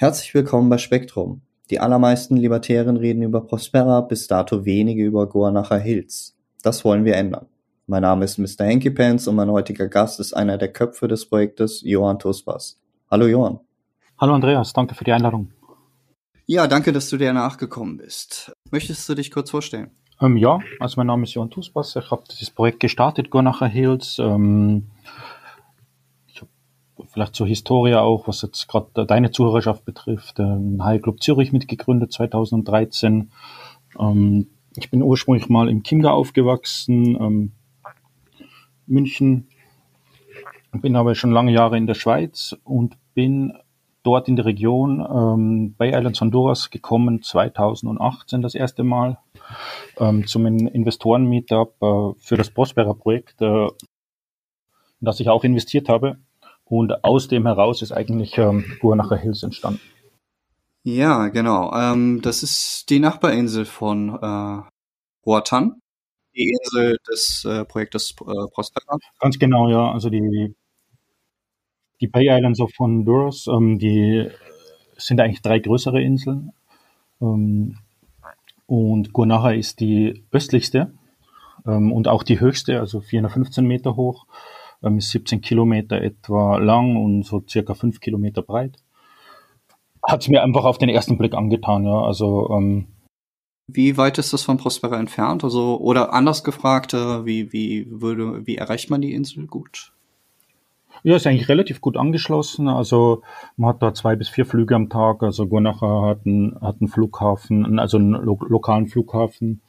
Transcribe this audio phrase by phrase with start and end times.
[0.00, 1.42] Herzlich willkommen bei Spektrum.
[1.68, 6.38] Die allermeisten Libertären reden über Prospera, bis dato wenige über Goanacher Hills.
[6.62, 7.44] Das wollen wir ändern.
[7.86, 8.64] Mein Name ist Mr.
[8.64, 12.80] Hanky Pants und mein heutiger Gast ist einer der Köpfe des Projektes, Johann Tuspas.
[13.10, 13.60] Hallo Johann.
[14.18, 15.52] Hallo Andreas, danke für die Einladung.
[16.46, 18.52] Ja, danke, dass du dir nachgekommen bist.
[18.70, 19.90] Möchtest du dich kurz vorstellen?
[20.18, 21.94] Ähm, ja, also mein Name ist Johann Tuspas.
[21.94, 24.16] Ich habe dieses Projekt gestartet, Gonacher Hills.
[24.18, 24.86] Ähm,
[27.10, 32.12] vielleicht zur Historie auch, was jetzt gerade deine Zuhörerschaft betrifft, ähm, High Club Zürich mitgegründet
[32.12, 33.30] 2013.
[33.98, 34.46] Ähm,
[34.76, 37.52] ich bin ursprünglich mal im Chiemgau aufgewachsen, ähm,
[38.86, 39.48] München,
[40.72, 43.52] bin aber schon lange Jahre in der Schweiz und bin
[44.02, 49.18] dort in die Region ähm, Bay Islands Honduras gekommen, 2018 das erste Mal
[49.98, 53.70] ähm, zum Investoren-Meetup äh, für das Prospera-Projekt, äh, in
[55.00, 56.18] das ich auch investiert habe.
[56.70, 59.80] Und aus dem heraus ist eigentlich ähm, Guanacha Hills entstanden.
[60.84, 61.72] Ja, genau.
[61.74, 64.62] Ähm, das ist die Nachbarinsel von äh,
[65.26, 65.82] Roatan,
[66.36, 68.98] die Insel des äh, Projektes äh, Prospera.
[69.18, 69.90] Ganz genau, ja.
[69.90, 70.54] Also die
[72.00, 74.28] die Bay Islands of Honduras, ähm, die
[74.96, 76.52] sind eigentlich drei größere Inseln.
[77.20, 77.78] Ähm,
[78.66, 80.94] und Guanaja ist die östlichste
[81.66, 84.26] ähm, und auch die höchste, also 415 Meter hoch,
[84.82, 88.76] ähm, ist 17 Kilometer etwa lang und so circa 5 Kilometer breit.
[90.06, 92.02] Hat es mir einfach auf den ersten Blick angetan, ja.
[92.02, 92.86] Also ähm,
[93.74, 95.44] wie weit ist das von Prospera entfernt?
[95.44, 99.92] Also, oder anders gefragt, äh, wie, wie würde, wie erreicht man die Insel gut?
[101.02, 102.68] Ja, ist eigentlich relativ gut angeschlossen.
[102.68, 103.22] Also
[103.56, 105.22] man hat da zwei bis vier Flüge am Tag.
[105.22, 109.62] Also Guanacha hat einen, hat einen Flughafen, also einen lo lokalen Flughafen,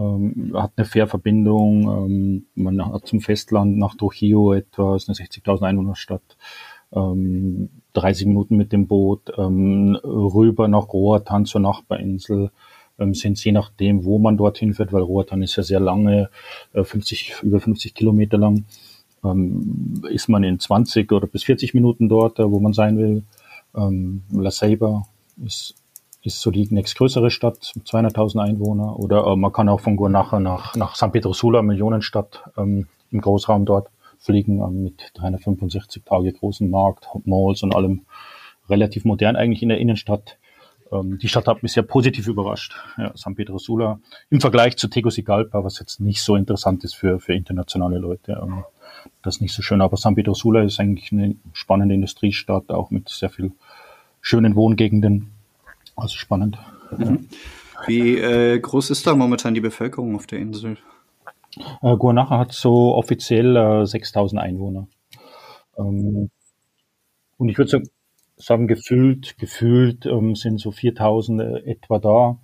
[0.00, 1.82] ähm, hat eine Fährverbindung.
[1.82, 6.36] Ähm, man hat zum Festland nach Trujillo etwa, ist eine 60.000 Einwohnerstadt.
[6.92, 12.50] Ähm, 30 Minuten mit dem Boot ähm, rüber nach Roatan zur Nachbarinsel
[12.98, 16.30] ähm, sind je nachdem, wo man dorthin fährt, weil Roatan ist ja sehr lange,
[16.72, 18.64] äh, 50, über 50 Kilometer lang
[19.24, 23.24] ähm, ist man in 20 oder bis 40 Minuten dort, äh, wo man sein will.
[23.74, 25.06] Ähm, La Ceiba
[25.44, 25.74] ist,
[26.22, 28.98] ist so die nächstgrößere Stadt mit 200.000 Einwohner.
[28.98, 33.20] Oder äh, man kann auch von Guanaja nach, nach San Pedro Sula, Millionenstadt, ähm, im
[33.20, 33.88] Großraum dort
[34.18, 38.02] fliegen, ähm, mit 365 Tage großen Markt, Malls und allem
[38.68, 40.38] relativ modern eigentlich in der Innenstadt.
[40.92, 44.88] Ähm, die Stadt hat mich sehr positiv überrascht, ja, San Pedro Sula, im Vergleich zu
[44.88, 48.40] Tegucigalpa, was jetzt nicht so interessant ist für, für internationale Leute.
[48.42, 48.64] Ähm,
[49.22, 49.80] das ist nicht so schön.
[49.80, 53.52] Aber San Pedro Sula ist eigentlich eine spannende Industriestadt, auch mit sehr viel
[54.20, 55.30] schönen Wohngegenden.
[56.00, 56.58] Also spannend.
[56.96, 57.28] Mhm.
[57.86, 60.76] Wie äh, groß ist da momentan die Bevölkerung auf der Insel?
[61.82, 64.86] Äh, Guanaja hat so offiziell äh, 6000 Einwohner.
[65.78, 66.30] Ähm,
[67.38, 67.82] und ich würde
[68.36, 72.38] sagen, gefühlt, gefühlt ähm, sind so 4000 äh, etwa da,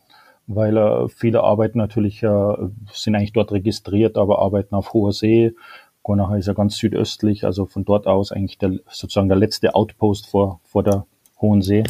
[0.46, 2.54] weil äh, viele arbeiten natürlich, äh,
[2.92, 5.54] sind eigentlich dort registriert, aber arbeiten auf hoher See,
[6.02, 10.28] Gornacher ist ja ganz südöstlich, also von dort aus eigentlich der, sozusagen der letzte Outpost
[10.28, 11.04] vor, vor der
[11.40, 11.82] Hohen See.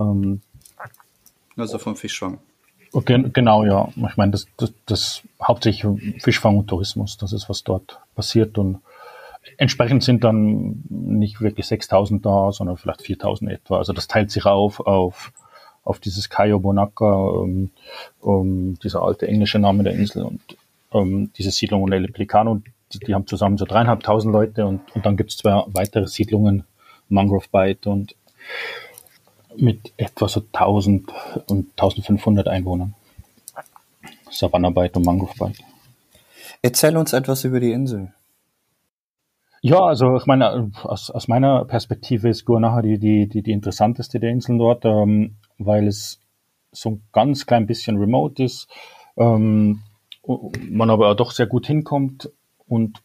[0.00, 0.40] Ähm,
[1.58, 2.38] also vom Fischfang.
[2.92, 3.88] Okay, genau, ja.
[3.96, 5.84] Ich meine, das, das, das hauptsächlich
[6.22, 8.80] Fischfang und Tourismus, das ist, was dort passiert und
[9.56, 13.78] entsprechend sind dann nicht wirklich 6000 da, sondern vielleicht 4000 etwa.
[13.78, 15.32] Also das teilt sich auf auf
[15.84, 17.70] auf dieses Cayo Bonaca, um,
[18.20, 20.40] um, dieser alte englische Name der Insel und
[20.90, 22.60] um, diese Siedlung und El Pelicano,
[22.92, 26.64] die, die haben zusammen so dreieinhalbtausend Leute und, und dann gibt es zwei weitere Siedlungen,
[27.08, 28.14] Mangrove Bight und
[29.60, 31.10] mit etwa so 1000
[31.46, 32.94] und 1500 Einwohnern.
[34.30, 35.58] Savannah Bight und Mangrove Bight.
[36.62, 38.12] Erzähl uns etwas über die Insel.
[39.60, 44.20] Ja, also ich meine, aus, aus meiner Perspektive ist Guanaja die, die, die, die interessanteste
[44.20, 46.20] der Inseln dort, ähm, weil es
[46.70, 48.68] so ein ganz klein bisschen remote ist,
[49.16, 49.82] ähm,
[50.68, 52.30] man aber auch doch sehr gut hinkommt
[52.66, 53.02] und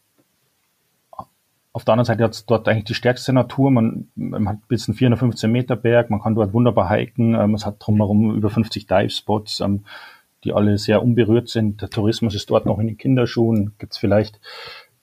[1.74, 3.72] auf der anderen Seite hat es dort eigentlich die stärkste Natur.
[3.72, 7.34] Man, man hat bis einen 415 Meter Berg, man kann dort wunderbar hiken.
[7.34, 9.84] Ähm, es hat drumherum über 50 Dive-Spots, ähm,
[10.44, 11.82] die alle sehr unberührt sind.
[11.82, 13.74] Der Tourismus ist dort noch in den Kinderschuhen.
[13.78, 14.38] Gibt es vielleicht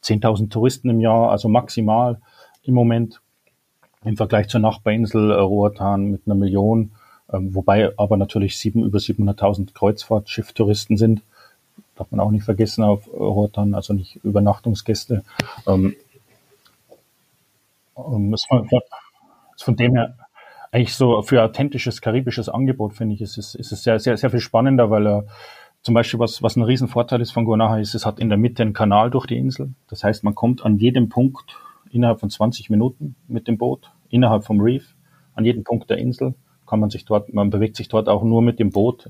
[0.01, 2.22] 10.000 Touristen im Jahr, also maximal
[2.63, 3.19] im Moment
[4.06, 6.94] im Vergleich zur Nachbarinsel äh, Roatan mit einer Million,
[7.34, 11.22] ähm, wobei aber natürlich sieben, über 700.000 Kreuzfahrtschifftouristen sind
[11.96, 15.24] darf man auch nicht vergessen auf Rotan, also nicht Übernachtungsgäste.
[15.68, 15.96] Ähm,
[18.13, 18.68] ähm, ist von,
[19.56, 20.15] ist von dem her
[20.71, 24.30] eigentlich so für authentisches karibisches Angebot, finde ich, ist es, ist es sehr, sehr, sehr
[24.30, 25.25] viel spannender, weil er
[25.83, 28.62] zum Beispiel, was, was ein Riesenvorteil ist von Guanaja, ist, es hat in der Mitte
[28.62, 29.74] einen Kanal durch die Insel.
[29.89, 31.57] Das heißt, man kommt an jedem Punkt
[31.89, 34.95] innerhalb von 20 Minuten mit dem Boot, innerhalb vom Reef.
[35.33, 36.36] an jedem Punkt der Insel.
[36.68, 39.09] Kann man sich dort, man bewegt sich dort auch nur mit dem Boot.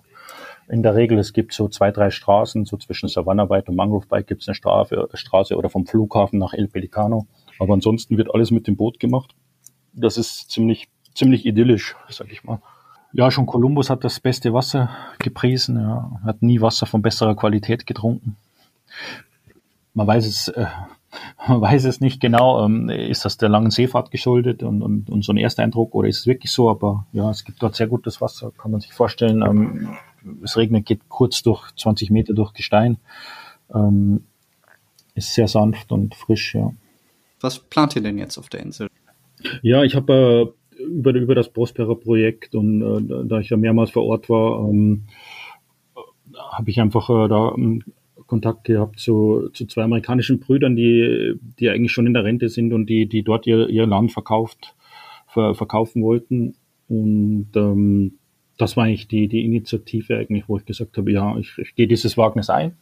[0.69, 4.07] In der Regel, es gibt so zwei, drei Straßen, so zwischen Savannah Bight und Mangrove
[4.07, 7.27] Bight gibt es eine Straße oder vom Flughafen nach El Pelicano.
[7.61, 9.35] Aber ansonsten wird alles mit dem Boot gemacht.
[9.93, 12.59] Das ist ziemlich, ziemlich idyllisch, sag ich mal.
[13.13, 17.85] Ja, schon Kolumbus hat das beste Wasser gepriesen, ja, hat nie Wasser von besserer Qualität
[17.85, 18.35] getrunken.
[19.93, 20.65] Man weiß es, äh,
[21.47, 25.23] man weiß es nicht genau, ähm, ist das der langen Seefahrt geschuldet und, und, und
[25.23, 28.21] so ein Ersteindruck oder ist es wirklich so, aber ja, es gibt dort sehr gutes
[28.21, 29.43] Wasser, kann man sich vorstellen.
[29.43, 29.97] Ähm,
[30.43, 32.97] es regnet, geht kurz durch 20 Meter durch Gestein,
[33.71, 34.23] ähm,
[35.13, 36.71] ist sehr sanft und frisch, ja.
[37.41, 38.87] Was plant ihr denn jetzt auf der Insel?
[39.61, 44.05] Ja, ich habe äh, über, über das Prospera-Projekt und äh, da ich ja mehrmals vor
[44.05, 45.05] Ort war, ähm,
[46.51, 47.83] habe ich einfach äh, da ähm,
[48.27, 52.71] Kontakt gehabt zu, zu zwei amerikanischen Brüdern, die, die eigentlich schon in der Rente sind
[52.71, 54.75] und die, die dort ihr, ihr Land verkauft,
[55.27, 56.55] ver, verkaufen wollten.
[56.87, 58.13] Und ähm,
[58.57, 61.87] das war eigentlich die, die Initiative eigentlich, wo ich gesagt habe, ja, ich, ich gehe
[61.87, 62.77] dieses Wagnis ein.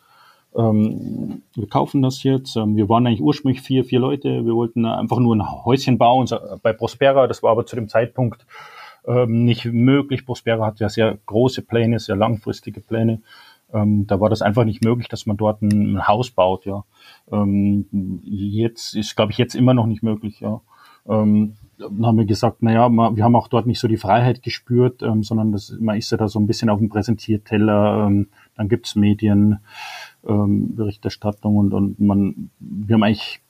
[0.56, 2.56] Ähm, wir kaufen das jetzt.
[2.56, 4.46] Ähm, wir waren eigentlich ursprünglich vier, vier Leute.
[4.46, 6.28] Wir wollten einfach nur ein Häuschen bauen
[6.62, 7.28] bei Prospera.
[7.28, 8.46] Das war aber zu dem Zeitpunkt
[9.08, 10.26] ähm, nicht möglich.
[10.26, 13.22] Prospera hat ja sehr große Pläne, sehr langfristige Pläne.
[13.72, 16.66] Ähm, da war das einfach nicht möglich, dass man dort ein, ein Haus baut.
[16.66, 16.84] Ja,
[17.32, 17.86] ähm,
[18.24, 20.40] jetzt ist, glaube ich, jetzt immer noch nicht möglich.
[20.40, 20.62] Ja.
[21.08, 25.02] Ähm, dann haben wir gesagt, naja, wir haben auch dort nicht so die Freiheit gespürt,
[25.02, 28.68] ähm, sondern das, man ist ja da so ein bisschen auf dem Präsentierteller, ähm, dann
[28.68, 29.60] gibt's Medien,
[30.28, 33.42] ähm, Berichterstattung und, und man, wir haben eigentlich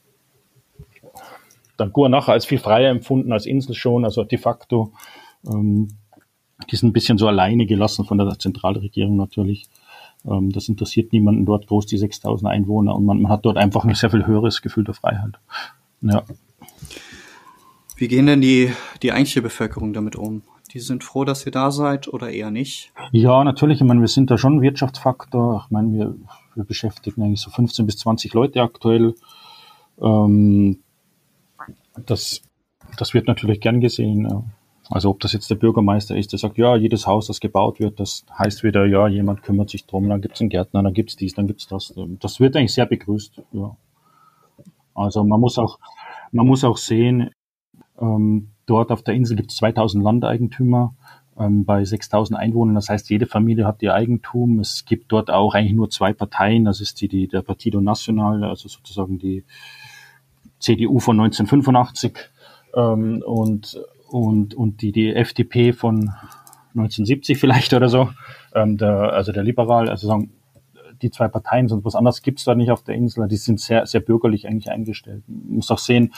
[1.77, 4.91] dann nachher als viel freier empfunden als Insel schon, also de facto.
[5.47, 5.87] Ähm,
[6.69, 9.67] die sind ein bisschen so alleine gelassen von der Zentralregierung natürlich.
[10.25, 13.85] Ähm, das interessiert niemanden dort groß, die 6000 Einwohner und man, man hat dort einfach
[13.85, 15.39] ein sehr viel höheres Gefühl der Freiheit.
[16.01, 16.23] Ja.
[17.95, 18.71] Wie gehen denn die,
[19.01, 20.41] die eigentliche Bevölkerung damit um?
[20.73, 22.93] Die sind froh, dass ihr da seid oder eher nicht?
[23.11, 23.81] Ja, natürlich.
[23.81, 25.63] Ich meine, wir sind da schon ein Wirtschaftsfaktor.
[25.65, 26.15] Ich meine, wir,
[26.59, 29.15] wir beschäftigen eigentlich so 15 bis 20 Leute aktuell.
[30.01, 30.79] Ähm,
[32.05, 32.41] das,
[32.97, 34.45] das wird natürlich gern gesehen.
[34.89, 37.99] Also ob das jetzt der Bürgermeister ist, der sagt, ja, jedes Haus, das gebaut wird,
[37.99, 41.35] das heißt wieder, ja, jemand kümmert sich drum, dann gibt's einen Gärtner, dann gibt's dies,
[41.35, 41.93] dann gibt's das.
[42.19, 43.41] Das wird eigentlich sehr begrüßt.
[43.51, 43.77] Ja.
[44.95, 45.79] Also man muss auch,
[46.31, 47.29] man muss auch sehen,
[48.01, 50.95] ähm, dort auf der Insel gibt es 2000 Landeigentümer
[51.39, 52.75] ähm, bei 6000 Einwohnern.
[52.75, 54.59] Das heißt, jede Familie hat ihr Eigentum.
[54.59, 56.65] Es gibt dort auch eigentlich nur zwei Parteien.
[56.65, 59.45] Das ist die, die der Partido Nacional, also sozusagen die
[60.59, 62.17] CDU von 1985
[62.75, 66.11] ähm, und, und, und die, die FDP von
[66.75, 68.09] 1970 vielleicht oder so.
[68.53, 70.33] Ähm, der, also der Liberal, also sagen,
[71.01, 73.27] die zwei Parteien, sonst was anderes gibt's da nicht auf der Insel.
[73.29, 75.23] Die sind sehr, sehr bürgerlich eigentlich eingestellt.
[75.27, 76.13] Man muss auch sehen,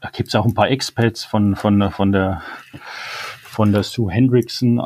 [0.00, 2.42] da gibt's auch ein paar Expats von, von, von der
[3.58, 4.80] von der Sue Hendrickson,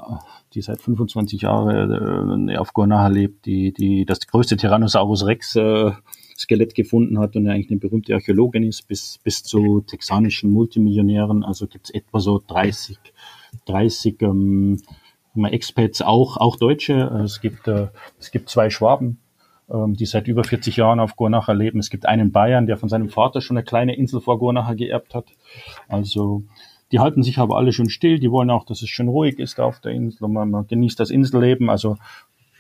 [0.55, 5.91] die seit 25 Jahren äh, auf Guanaja lebt, die, die das größte Tyrannosaurus Rex äh,
[6.39, 11.45] Skelett gefunden hat und eigentlich eine berühmte Archäologin ist, bis, bis zu texanischen Multimillionären.
[11.45, 12.97] Also gibt's etwa so 30,
[13.67, 14.81] 30 ähm,
[15.37, 16.95] Expats, auch, auch Deutsche.
[17.23, 17.89] Es gibt, äh,
[18.19, 19.19] es gibt zwei Schwaben,
[19.71, 21.79] ähm, die seit über 40 Jahren auf Gornacher leben.
[21.79, 25.15] Es gibt einen Bayern, der von seinem Vater schon eine kleine Insel vor Gornacher geerbt
[25.15, 25.27] hat.
[25.89, 26.45] Also
[26.93, 28.19] die halten sich aber alle schön still.
[28.19, 31.01] Die wollen auch, dass es schön ruhig ist auf der Insel und man, man genießt
[31.01, 31.71] das Inselleben.
[31.71, 31.97] Also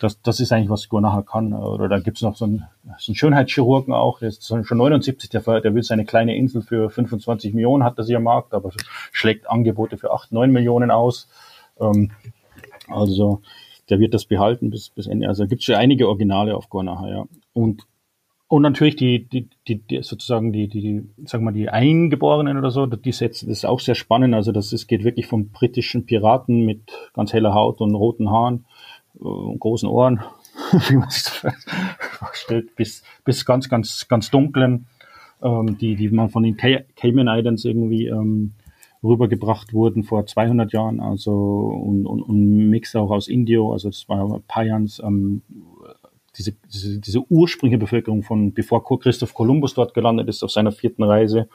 [0.01, 1.53] das, das ist eigentlich, was Gornacher kann.
[1.53, 2.65] Oder da gibt's noch so einen,
[2.99, 6.91] so einen Schönheitschirurgen auch, der ist schon 79, der, der will seine kleine Insel für
[6.91, 8.73] 25 Millionen, hat sie am Markt, aber
[9.13, 11.29] schlägt Angebote für 8, 9 Millionen aus.
[11.81, 12.11] Ähm,
[12.89, 13.43] also
[13.91, 15.29] der wird das behalten bis, bis Ende.
[15.29, 17.25] Also gibt es schon einige Originale auf Gornaha, ja.
[17.53, 17.87] Und,
[18.53, 22.85] und natürlich die, die, die, die sozusagen die, die, sagen wir, die Eingeborenen oder so,
[22.85, 24.35] die setzen, das ist auch sehr spannend.
[24.35, 26.83] Also das ist, geht wirklich vom britischen Piraten mit
[27.15, 28.67] ganz heller Haut und roten Haaren
[29.19, 30.21] äh, und großen Ohren,
[30.89, 31.55] wie man sich das
[32.11, 34.85] vorstellt, bis, bis ganz, ganz, ganz dunklen,
[35.43, 38.53] ähm, die, die man von den Cayman Islands irgendwie ähm,
[39.03, 44.07] rübergebracht wurden vor 200 Jahren, also und, und, und Mix auch aus Indio, also das
[44.11, 45.41] war Payans, ähm,
[46.37, 51.03] diese, diese, diese ursprüngliche Bevölkerung von bevor Christoph Kolumbus dort gelandet ist auf seiner vierten
[51.03, 51.49] Reise,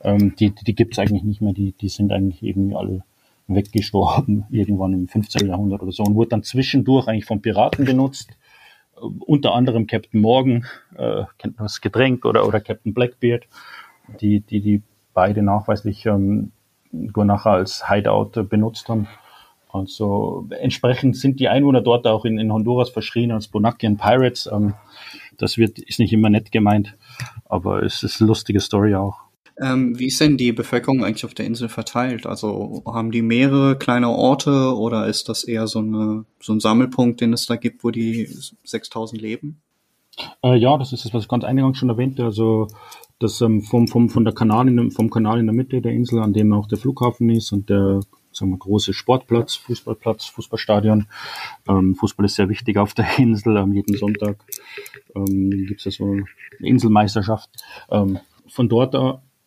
[0.00, 3.04] ähm, die, die, die gibt es eigentlich nicht mehr, die, die sind eigentlich eben alle
[3.46, 5.48] weggestorben, irgendwann im 15.
[5.48, 8.30] Jahrhundert oder so und wurde dann zwischendurch eigentlich von Piraten benutzt,
[8.96, 10.66] äh, unter anderem Captain Morgan,
[10.96, 13.46] äh, kennt man das Getränk, oder, oder Captain Blackbeard,
[14.20, 14.82] die, die, die
[15.14, 16.52] beide nachweislich ähm,
[17.12, 19.08] Guanaja als Hideout benutzt haben.
[19.76, 24.48] Also entsprechend sind die Einwohner dort auch in, in Honduras verschrien als Bonacian Pirates.
[24.52, 24.74] Ähm,
[25.38, 26.96] das wird, ist nicht immer nett gemeint,
[27.44, 29.16] aber es ist eine lustige Story auch.
[29.58, 32.26] Ähm, wie ist denn die Bevölkerung eigentlich auf der Insel verteilt?
[32.26, 37.20] Also haben die mehrere kleine Orte oder ist das eher so, eine, so ein Sammelpunkt,
[37.20, 38.28] den es da gibt, wo die
[38.64, 39.62] 6000 leben?
[40.42, 42.24] Äh, ja, das ist das, was ich ganz eingangs schon erwähnte.
[42.24, 42.68] Also
[43.18, 46.20] das ähm, vom, vom, von der Kanal in, vom Kanal in der Mitte der Insel,
[46.20, 48.00] an dem auch der Flughafen ist und der
[48.36, 51.06] sagen wir, große Sportplatz, Fußballplatz, Fußballstadion.
[51.68, 53.56] Ähm, Fußball ist sehr wichtig auf der Insel.
[53.56, 54.44] Am jeden Sonntag
[55.14, 56.24] ähm, gibt es so eine
[56.60, 57.50] Inselmeisterschaft.
[57.90, 58.94] Ähm, von dort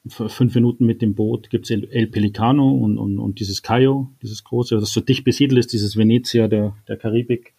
[0.08, 4.44] fünf Minuten mit dem Boot gibt es El Pelicano und, und, und dieses Cayo, dieses
[4.44, 7.54] große, das so dicht besiedelt ist, dieses Venezia der, der Karibik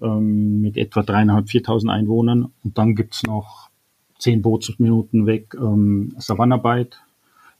[0.00, 2.52] ähm, mit etwa dreieinhalb, viertausend Einwohnern.
[2.62, 3.70] Und dann gibt's noch
[4.18, 7.00] zehn Bootsminuten weg ähm, Savannah Bight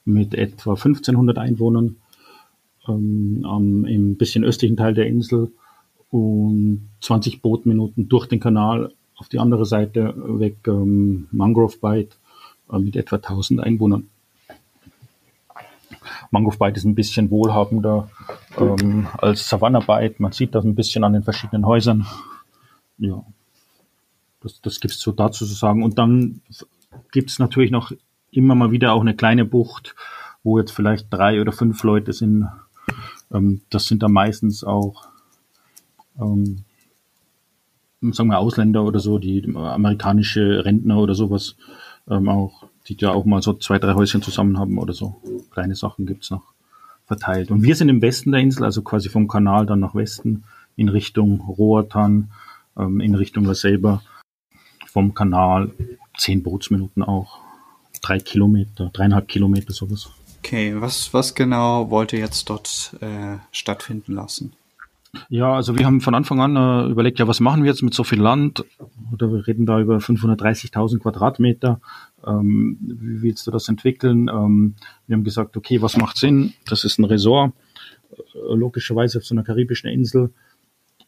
[0.05, 1.97] mit etwa 1500 Einwohnern
[2.89, 5.53] ähm, im bisschen östlichen Teil der Insel
[6.11, 12.17] und 20 Bootminuten durch den Kanal auf die andere Seite weg ähm, Mangrove Bight
[12.71, 14.09] äh, mit etwa 1000 Einwohnern.
[16.31, 18.09] Mangrove Bight ist ein bisschen wohlhabender
[18.59, 20.21] ähm, als Savannah Bight.
[20.21, 22.07] Man sieht das ein bisschen an den verschiedenen Häusern.
[22.99, 23.25] Ja,
[24.43, 25.83] das, das gibt es so dazu zu sagen.
[25.83, 26.41] Und dann
[27.13, 27.93] gibt es natürlich noch
[28.31, 29.95] immer mal wieder auch eine kleine Bucht,
[30.43, 32.49] wo jetzt vielleicht drei oder fünf Leute sind.
[33.33, 35.09] Ähm, das sind dann meistens auch,
[36.21, 36.65] ähm,
[38.01, 41.57] sagen wir Ausländer oder so, die amerikanische Rentner oder sowas
[42.09, 45.21] ähm, auch die ja auch mal so zwei, drei Häuschen zusammen haben oder so.
[45.51, 46.55] Kleine Sachen gibt's noch
[47.07, 47.51] verteilt.
[47.51, 50.45] Und wir sind im Westen der Insel, also quasi vom Kanal dann nach Westen
[50.77, 52.31] in Richtung Roatan,
[52.79, 54.03] ähm, in Richtung La Selber.
[54.87, 55.71] Vom Kanal
[56.17, 57.41] zehn Bootsminuten auch.
[58.01, 60.11] Drei Kilometer, dreieinhalb Kilometer sowas.
[60.39, 64.53] Okay, was, was genau wollt ihr jetzt dort äh, stattfinden lassen?
[65.31, 67.95] Ja, also wir haben von Anfang an äh, überlegt, ja, was machen wir jetzt mit
[67.95, 68.65] so viel Land?
[69.13, 71.81] Oder wir reden da über 530.000 Quadratmeter.
[72.27, 74.29] Ähm, wie willst du das entwickeln?
[74.29, 74.75] Ähm,
[75.07, 76.53] wir haben gesagt, okay, was macht Sinn?
[76.67, 77.53] Das ist ein Resort,
[78.13, 80.31] äh, logischerweise auf so einer karibischen Insel.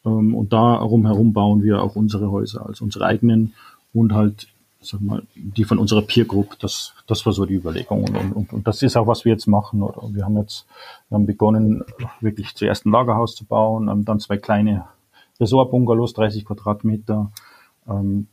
[0.04, 3.52] Ähm, und da rumherum bauen wir auch unsere Häuser, also unsere eigenen
[3.92, 4.48] und halt
[4.80, 8.04] sag mal, die von unserer Peer Group, das, das war so die Überlegung.
[8.04, 9.82] Und, und, und das ist auch, was wir jetzt machen.
[9.82, 10.66] Oder wir haben jetzt
[11.08, 11.84] wir haben begonnen,
[12.20, 14.86] wirklich zuerst ein Lagerhaus zu bauen, ähm, dann zwei kleine
[15.40, 17.30] Resort-Bungalows, 30 Quadratmeter,
[17.88, 18.28] ähm,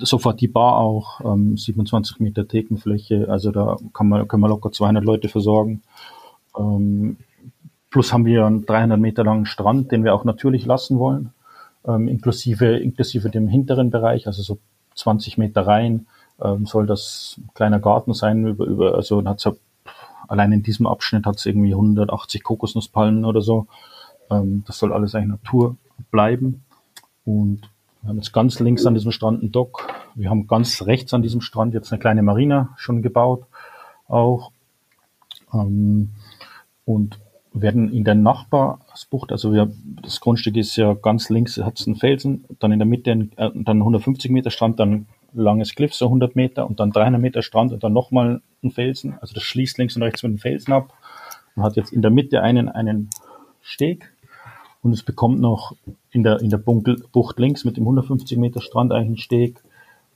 [0.00, 4.72] sofort die Bar auch, ähm, 27 Meter Thekenfläche, also da kann man, können wir locker
[4.72, 5.82] 200 Leute versorgen.
[6.56, 7.18] Ähm,
[7.90, 11.32] plus haben wir einen 300 Meter langen Strand, den wir auch natürlich lassen wollen,
[11.86, 14.58] ähm, inklusive, inklusive dem hinteren Bereich, also so
[14.94, 16.06] 20 Meter rein,
[16.42, 19.52] ähm, soll das ein kleiner Garten sein, über, über, also hat's ja,
[20.28, 23.66] allein in diesem Abschnitt hat es irgendwie 180 Kokosnusspalmen oder so.
[24.30, 25.76] Ähm, das soll alles eigentlich Natur
[26.10, 26.64] bleiben.
[27.24, 27.62] Und
[28.02, 29.86] wir haben jetzt ganz links an diesem Strand einen Dock.
[30.14, 33.44] Wir haben ganz rechts an diesem Strand jetzt eine kleine Marina schon gebaut,
[34.08, 34.52] auch.
[35.52, 36.10] Ähm,
[36.84, 37.18] und
[37.52, 41.96] werden in der Nachbarsbucht, also wir, das Grundstück ist ja ganz links, hat es einen
[41.96, 46.36] Felsen, dann in der Mitte äh, dann 150 Meter Strand, dann langes Cliff, so 100
[46.36, 49.18] Meter und dann 300 Meter Strand und dann nochmal ein Felsen.
[49.20, 50.92] Also das schließt links und rechts mit dem Felsen ab.
[51.54, 53.10] Man hat jetzt in der Mitte einen, einen
[53.60, 54.12] Steg
[54.82, 55.74] und es bekommt noch
[56.10, 59.62] in der, in der Bucht links mit dem 150 Meter Strand eigentlich einen Steg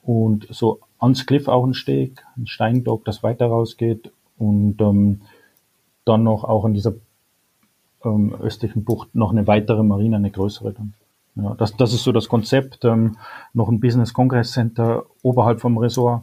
[0.03, 5.23] und so ans Cliff auch ein Steg, ein Steindock, das weiter rausgeht und ähm,
[6.05, 6.95] dann noch auch in dieser
[8.05, 10.95] ähm, östlichen Bucht noch eine weitere Marine, eine größere dann.
[11.37, 12.85] Ja, das, das ist so das Konzept.
[12.85, 13.17] Ähm,
[13.53, 16.23] noch ein Business Congress Center oberhalb vom Resort.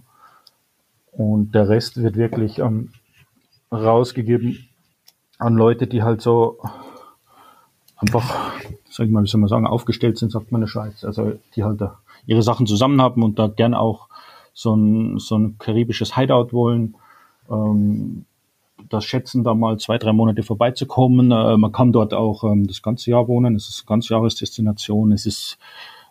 [1.11, 2.91] Und der Rest wird wirklich ähm,
[3.71, 4.69] rausgegeben
[5.37, 6.59] an Leute, die halt so
[7.97, 8.53] einfach,
[8.89, 11.03] sag ich mal, wie soll man sagen, aufgestellt sind, sagt man in der Schweiz.
[11.03, 14.07] Also die halt da ihre Sachen zusammen haben und da gern auch
[14.53, 16.95] so ein, so ein karibisches Hideout wollen.
[17.49, 18.25] Ähm,
[18.93, 21.31] das schätzen, da mal zwei, drei Monate vorbeizukommen.
[21.31, 23.55] Äh, man kann dort auch ähm, das ganze Jahr wohnen.
[23.55, 25.11] Es ist eine ganz Jahresdestination.
[25.11, 25.57] Es ist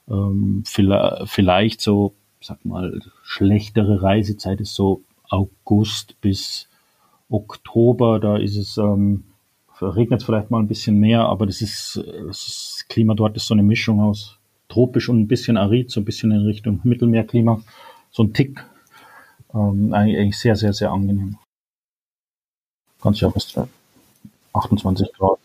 [0.09, 6.69] ähm, vielleicht so, sag mal, schlechtere Reisezeit ist so August bis
[7.29, 8.19] Oktober.
[8.19, 9.25] Da ist es, ähm,
[9.81, 13.55] regnet es vielleicht mal ein bisschen mehr, aber das ist, das Klima dort ist so
[13.55, 17.61] eine Mischung aus tropisch und ein bisschen arid, so ein bisschen in Richtung Mittelmeerklima.
[18.11, 18.65] So ein Tick.
[19.53, 21.37] Ähm, eigentlich sehr, sehr, sehr angenehm.
[23.01, 23.55] Ganz ja bis
[24.53, 25.39] 28 Grad.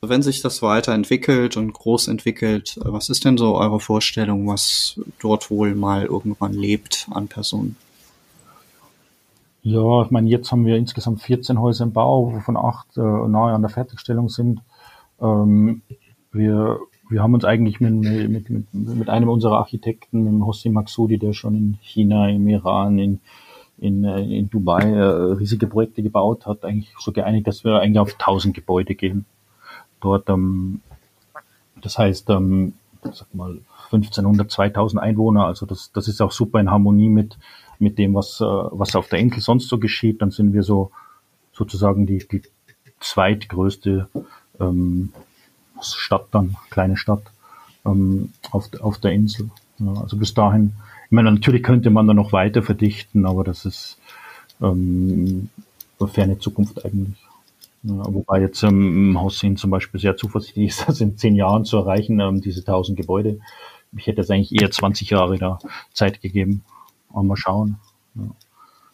[0.00, 5.50] Wenn sich das weiterentwickelt und groß entwickelt, was ist denn so eure Vorstellung, was dort
[5.50, 7.76] wohl mal irgendwann lebt an Personen?
[9.62, 13.52] Ja, ich meine, jetzt haben wir insgesamt 14 Häuser im Bau, wovon acht äh, nahe
[13.52, 14.60] an der Fertigstellung sind.
[15.20, 15.82] Ähm,
[16.32, 16.78] wir,
[17.10, 21.18] wir haben uns eigentlich mit, mit, mit, mit einem unserer Architekten, mit dem Hossein Maksudi,
[21.18, 23.20] der schon in China, im Iran, in
[23.80, 27.98] in, äh, in Dubai äh, riesige Projekte gebaut, hat eigentlich so geeinigt, dass wir eigentlich
[27.98, 29.24] auf 1000 Gebäude gehen.
[30.00, 30.80] Dort, ähm,
[31.80, 33.58] das heißt, ähm, sag mal
[33.90, 37.38] 1500, 2000 Einwohner, also das, das ist auch super in Harmonie mit,
[37.78, 40.20] mit dem, was, äh, was auf der Insel sonst so geschieht.
[40.22, 40.90] Dann sind wir so
[41.52, 42.42] sozusagen die, die
[43.00, 44.08] zweitgrößte
[44.60, 45.12] ähm,
[45.80, 47.22] Stadt dann, kleine Stadt
[47.86, 49.50] ähm, auf, auf der Insel.
[49.78, 50.72] Ja, also bis dahin,
[51.08, 53.98] ich meine, natürlich könnte man da noch weiter verdichten, aber das ist
[54.60, 55.48] ähm,
[55.98, 57.16] eine ferne Zukunft eigentlich.
[57.82, 61.64] Ja, wobei jetzt ähm, im Haus zum Beispiel sehr zuversichtlich ist, das in zehn Jahren
[61.64, 63.40] zu erreichen, ähm, diese tausend Gebäude.
[63.96, 65.58] Ich hätte jetzt eigentlich eher 20 Jahre da
[65.94, 66.62] Zeit gegeben.
[67.10, 67.78] Aber mal schauen.
[68.14, 68.24] Ja.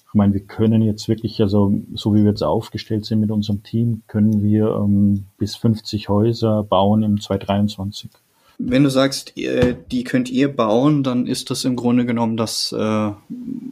[0.07, 3.65] Ich meine, wir können jetzt wirklich, also so wie wir jetzt aufgestellt sind mit unserem
[3.65, 8.09] Team, können wir ähm, bis 50 Häuser bauen im 2023.
[8.59, 13.11] Wenn du sagst, die könnt ihr bauen, dann ist das im Grunde genommen das äh,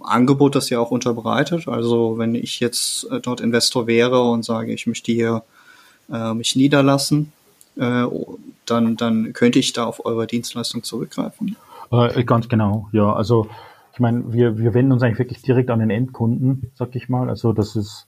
[0.01, 1.69] Angebot, das ihr auch unterbreitet.
[1.69, 5.45] Also wenn ich jetzt äh, dort Investor wäre und sage, ich möchte hier
[6.13, 7.33] äh, mich niederlassen,
[7.77, 8.05] äh,
[8.67, 11.57] dann, dann könnte ich da auf eure Dienstleistung zurückgreifen.
[11.93, 13.13] Äh, ganz genau, ja.
[13.13, 13.49] Also
[13.93, 17.29] ich meine, wir, wir wenden uns eigentlich wirklich direkt an den Endkunden, sag ich mal.
[17.29, 18.07] Also das ist,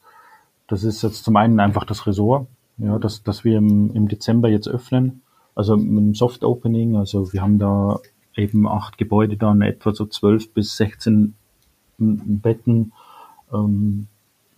[0.66, 2.46] das ist jetzt zum einen einfach das Ressort,
[2.78, 5.22] ja, dass, dass wir im, im Dezember jetzt öffnen.
[5.54, 8.00] Also mit einem Soft Opening, also wir haben da
[8.34, 11.34] eben acht Gebäude dann, etwa so zwölf bis sechzehn
[11.98, 12.92] Betten,
[13.52, 14.08] ähm,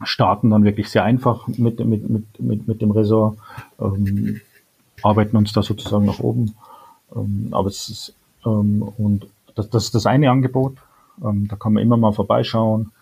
[0.03, 3.39] starten dann wirklich sehr einfach mit, mit, mit, mit, mit dem Ressort,
[3.79, 4.41] ähm,
[5.03, 6.55] arbeiten uns da sozusagen nach oben.
[7.15, 10.77] Ähm, aber es ist, ähm, und das, das ist das eine Angebot.
[11.23, 12.93] Ähm, da kann man immer mal vorbeischauen,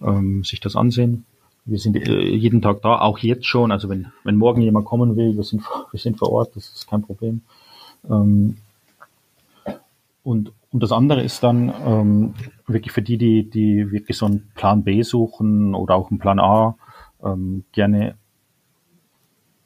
[0.00, 1.24] ähm, sich das ansehen.
[1.64, 3.70] Wir sind äh, jeden Tag da, auch jetzt schon.
[3.72, 6.88] Also wenn, wenn morgen jemand kommen will, wir sind, wir sind vor Ort, das ist
[6.88, 7.42] kein Problem.
[8.08, 8.56] Ähm,
[10.24, 12.34] und, und das andere ist dann ähm,
[12.66, 16.38] wirklich für die, die, die wirklich so einen Plan B suchen oder auch einen Plan
[16.38, 16.76] A,
[17.24, 18.16] ähm, gerne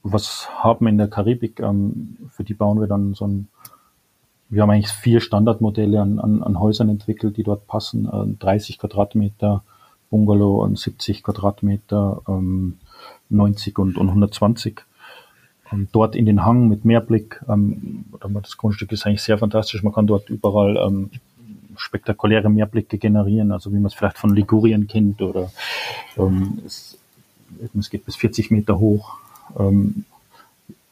[0.02, 1.60] was haben in der Karibik.
[1.60, 3.48] Ähm, für die bauen wir dann so ein
[4.48, 8.06] wir haben eigentlich vier Standardmodelle an, an, an Häusern entwickelt, die dort passen.
[8.06, 9.64] Äh, 30 Quadratmeter
[10.10, 12.78] Bungalow und 70 Quadratmeter, ähm,
[13.28, 14.80] 90 und, und 120.
[15.72, 18.04] Und dort in den Hang mit Meerblick, ähm,
[18.42, 19.82] das Grundstück ist eigentlich sehr fantastisch.
[19.82, 21.10] Man kann dort überall ähm,
[21.76, 25.50] spektakuläre Meerblicke generieren, also wie man es vielleicht von Ligurien kennt oder
[26.16, 26.98] ähm, es,
[27.78, 29.18] es geht bis 40 Meter hoch,
[29.58, 30.04] ähm,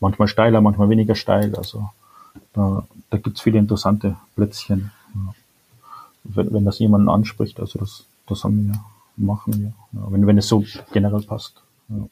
[0.00, 1.54] manchmal steiler, manchmal weniger steil.
[1.56, 1.90] Also
[2.52, 4.90] da, da gibt es viele interessante Plätzchen.
[5.14, 5.34] Ja.
[6.24, 8.84] Wenn, wenn das jemanden anspricht, also das, das haben wir,
[9.16, 9.74] machen.
[9.92, 11.62] Ja, wenn, wenn es so generell passt.
[11.88, 12.06] Ja.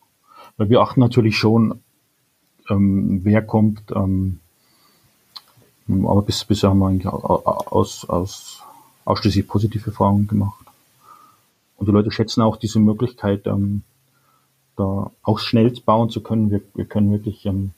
[0.56, 1.80] Weil wir achten natürlich schon,
[2.68, 4.40] ähm, wer kommt, ähm,
[5.88, 8.62] aber bis, bisher haben wir eigentlich aus, aus,
[9.04, 10.64] ausschließlich positive Erfahrungen gemacht.
[11.76, 13.82] Und die Leute schätzen auch diese Möglichkeit, ähm,
[14.76, 16.50] da auch schnell bauen zu können.
[16.50, 17.72] Wir, wir können wirklich ähm,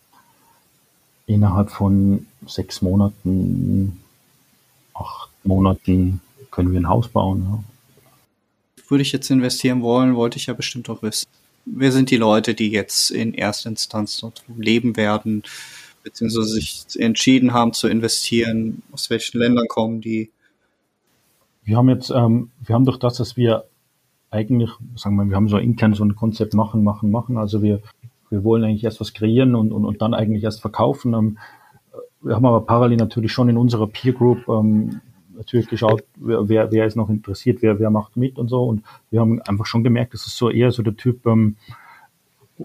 [1.27, 4.01] innerhalb von sechs Monaten,
[4.93, 7.47] acht Monaten können wir ein Haus bauen.
[7.51, 7.65] Ja.
[8.89, 11.27] Würde ich jetzt investieren wollen, wollte ich ja bestimmt auch wissen.
[11.65, 15.43] Wer sind die Leute, die jetzt in erster Instanz dort leben werden,
[16.03, 18.83] beziehungsweise sich entschieden haben zu investieren?
[18.93, 20.31] Aus welchen Ländern kommen die?
[21.63, 23.65] Wir haben jetzt, ähm, wir haben durch das, dass wir
[24.31, 27.39] eigentlich, sagen wir, wir haben so intern so ein Konzept machen, machen, machen.
[27.39, 27.81] Also wir
[28.35, 31.15] wir wollen eigentlich erst was kreieren und, und, und dann eigentlich erst verkaufen.
[31.15, 31.39] Ähm,
[32.21, 35.01] wir haben aber parallel natürlich schon in unserer Peer Group ähm,
[35.37, 38.65] natürlich geschaut, wer, wer ist noch interessiert, wer, wer macht mit und so.
[38.65, 41.57] Und wir haben einfach schon gemerkt, das ist so eher so der Typ, ähm,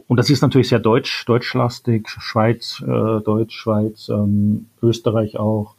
[0.07, 5.75] und das ist natürlich sehr deutsch, deutschlastig, Schweiz, äh, Deutsch, Schweiz, ähm, Österreich auch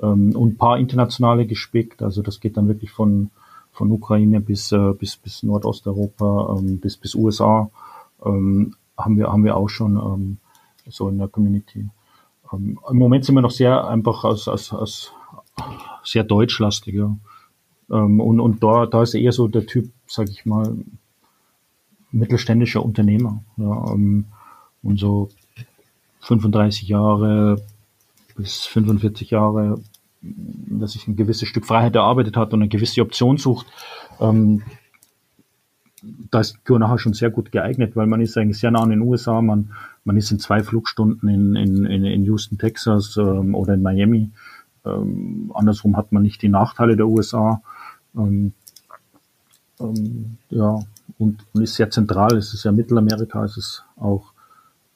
[0.00, 2.02] ähm, und ein paar internationale gespickt.
[2.02, 3.30] Also das geht dann wirklich von,
[3.72, 7.70] von Ukraine bis, äh, bis, bis Nordosteuropa, ähm, bis, bis USA.
[8.24, 10.38] Ähm, haben wir, haben wir auch schon ähm,
[10.88, 11.88] so in der Community.
[12.52, 15.12] Ähm, Im Moment sind wir noch sehr einfach als, als, als
[16.04, 17.16] sehr deutschlastig, ja.
[17.90, 20.76] Ähm, und und da, da ist eher so der Typ, sag ich mal,
[22.10, 23.42] mittelständischer Unternehmer.
[23.56, 24.26] Ja, ähm,
[24.82, 25.30] und so
[26.20, 27.62] 35 Jahre
[28.36, 29.80] bis 45 Jahre,
[30.20, 33.66] dass sich ein gewisses Stück Freiheit erarbeitet hat und eine gewisse Option sucht,
[34.20, 34.62] ähm,
[36.30, 39.02] da ist Kyonaha schon sehr gut geeignet, weil man ist eigentlich sehr nah an den
[39.02, 39.72] USA, man,
[40.04, 44.30] man ist in zwei Flugstunden in, in, in Houston, Texas ähm, oder in Miami.
[44.84, 47.62] Ähm, andersrum hat man nicht die Nachteile der USA.
[48.16, 48.52] Ähm,
[49.80, 50.78] ähm, ja,
[51.18, 52.36] und, und ist sehr zentral.
[52.36, 54.32] Es ist ja Mittelamerika, es ist auch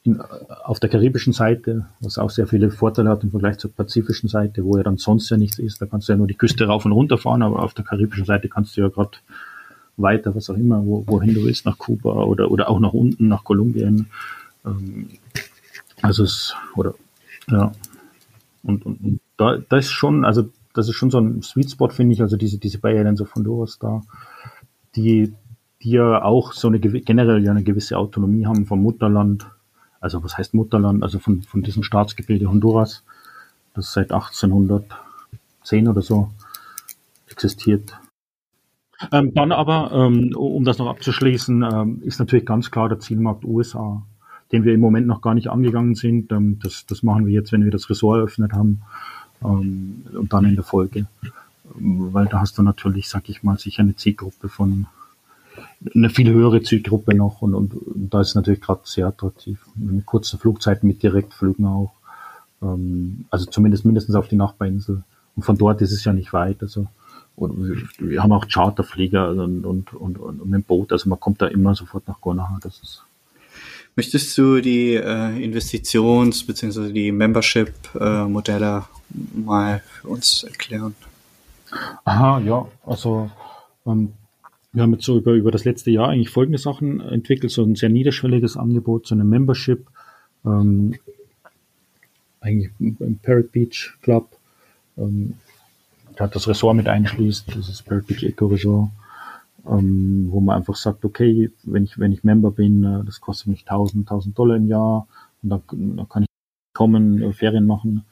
[0.03, 4.29] in, auf der karibischen Seite, was auch sehr viele Vorteile hat im Vergleich zur pazifischen
[4.29, 5.81] Seite, wo ja dann sonst ja nichts ist.
[5.81, 8.25] Da kannst du ja nur die Küste rauf und runter fahren, aber auf der karibischen
[8.25, 9.19] Seite kannst du ja gerade
[9.97, 13.29] weiter, was auch immer, wo, wohin du willst, nach Kuba oder, oder auch nach unten,
[13.29, 14.07] nach Kolumbien.
[14.65, 15.11] Ähm,
[16.03, 16.95] also es, oder,
[17.49, 17.73] ja.
[18.67, 21.89] Und, und, und da, da ist schon, also das ist schon so ein Sweet Spot,
[21.89, 24.03] finde ich, also diese, diese Bay Islands of Honduras da,
[24.95, 25.33] die,
[25.83, 29.47] die ja auch so eine generell ja eine gewisse Autonomie haben vom Mutterland.
[30.01, 31.03] Also was heißt Mutterland?
[31.03, 33.05] Also von, von diesem Staatsgebilde Honduras,
[33.75, 36.31] das seit 1810 oder so
[37.29, 37.99] existiert.
[39.13, 43.45] Ähm, dann aber, ähm, um das noch abzuschließen, ähm, ist natürlich ganz klar der Zielmarkt
[43.45, 44.03] USA,
[44.53, 46.33] den wir im Moment noch gar nicht angegangen sind.
[46.33, 48.83] Ähm, das, das machen wir jetzt, wenn wir das Ressort eröffnet haben
[49.45, 51.07] ähm, und dann in der Folge.
[51.75, 54.87] Weil da hast du natürlich, sag ich mal, sicher eine Zielgruppe von
[55.95, 59.59] eine viel höhere Zielgruppe noch und, und, und da ist es natürlich gerade sehr attraktiv.
[59.75, 61.93] Mit kurzen Flugzeiten, mit Direktflügen auch.
[62.63, 65.03] Ähm, also zumindest mindestens auf die Nachbarinsel.
[65.35, 66.63] Und von dort ist es ja nicht weit.
[66.63, 66.87] Also
[67.37, 71.43] und wir haben auch Charterflieger und, und, und, und mit dem Boot, also man kommt
[71.43, 72.59] da immer sofort nach Gornaha.
[72.63, 73.05] Das ist
[73.97, 76.93] Möchtest du die äh, Investitions- bzw.
[76.93, 80.95] die Membership-Modelle äh, mal für uns erklären?
[82.05, 83.31] Aha, ja, also
[83.87, 84.13] ähm,
[84.73, 87.77] wir haben jetzt so über, über das letzte Jahr eigentlich folgende Sachen entwickelt, so ein
[87.77, 89.87] sehr niederschwelliges Angebot, so eine Membership,
[90.45, 90.95] ähm,
[92.41, 94.29] eigentlich im Parrot Beach Club,
[94.99, 95.35] ähm,
[96.19, 98.91] hat das Ressort mit einschließt, das ist Spirit Beach Eco Resort,
[99.69, 103.49] ähm, wo man einfach sagt, okay, wenn ich, wenn ich Member bin, äh, das kostet
[103.49, 105.09] mich 1000, 1000 Dollar im Jahr
[105.43, 105.63] und dann,
[105.97, 106.29] dann kann ich
[106.73, 108.05] kommen, äh, Ferien machen.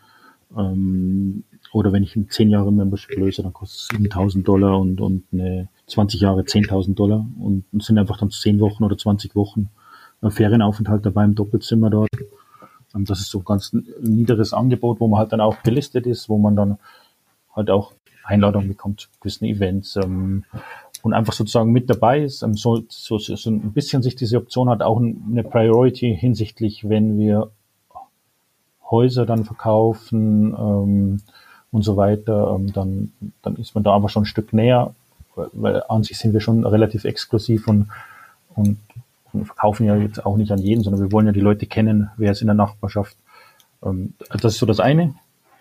[0.56, 5.00] Ähm, oder wenn ich ein 10 Jahre Membership löse, dann kostet es 7000 Dollar und,
[5.00, 9.34] und eine 20 Jahre 10.000 Dollar und, und sind einfach dann 10 Wochen oder 20
[9.34, 9.70] Wochen
[10.22, 12.08] äh, Ferienaufenthalt dabei im Doppelzimmer dort.
[12.92, 16.28] Und das ist so ein ganz niederes Angebot, wo man halt dann auch gelistet ist,
[16.28, 16.78] wo man dann
[17.54, 17.92] halt auch
[18.24, 20.44] Einladungen bekommt zu gewissen Events ähm,
[21.04, 24.70] und einfach sozusagen mit dabei ist, ähm, so, so, so ein bisschen sich diese Option
[24.70, 27.50] hat, auch eine Priority hinsichtlich, wenn wir
[28.90, 31.20] Häuser dann verkaufen ähm,
[31.70, 33.12] und so weiter, ähm, dann,
[33.42, 34.94] dann ist man da aber schon ein Stück näher,
[35.34, 37.90] weil, weil an sich sind wir schon relativ exklusiv und,
[38.54, 38.78] und,
[39.34, 42.08] und verkaufen ja jetzt auch nicht an jeden, sondern wir wollen ja die Leute kennen,
[42.16, 43.14] wer ist in der Nachbarschaft.
[43.84, 45.14] Ähm, das ist so das eine.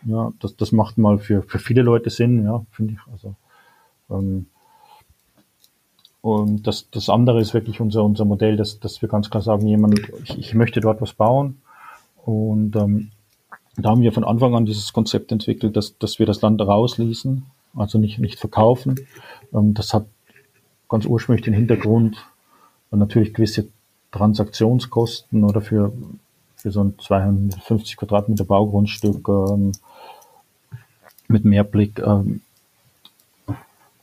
[0.06, 3.00] Ja, das, das macht mal für, für viele Leute Sinn, ja, finde ich.
[3.12, 3.36] Also,
[4.10, 4.46] ähm,
[6.24, 9.68] und das, das andere ist wirklich unser, unser Modell, dass, dass wir ganz klar sagen,
[9.68, 11.62] jemand, ich, ich möchte dort was bauen.
[12.24, 13.12] Und ähm,
[13.76, 17.46] da haben wir von Anfang an dieses Konzept entwickelt, dass, dass wir das Land rausließen,
[17.76, 18.96] also nicht, nicht verkaufen.
[19.54, 20.06] Ähm, das hat
[20.88, 22.16] ganz ursprünglich den Hintergrund,
[22.90, 23.68] natürlich gewisse
[24.14, 25.92] Transaktionskosten oder für,
[26.56, 29.74] für so ein 250 Quadratmeter Baugrundstück ähm,
[31.28, 32.40] mit Mehrblick, ähm,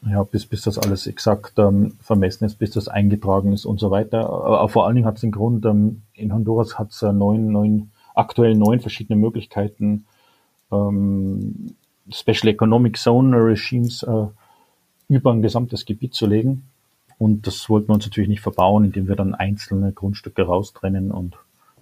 [0.08, 3.90] ja, bis, bis das alles exakt ähm, vermessen ist, bis das eingetragen ist und so
[3.90, 4.30] weiter.
[4.30, 7.52] Aber vor allen Dingen hat es den Grund, ähm, in Honduras hat es äh, neun,
[7.52, 10.06] neun, aktuell neun verschiedene Möglichkeiten,
[10.72, 11.74] ähm,
[12.10, 14.26] Special Economic Zone Regimes äh,
[15.08, 16.64] über ein gesamtes Gebiet zu legen.
[17.18, 21.36] Und das wollten wir uns natürlich nicht verbauen, indem wir dann einzelne Grundstücke raustrennen und,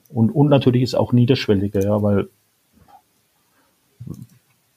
[0.08, 2.28] und, und natürlich ist auch niederschwelliger, ja, weil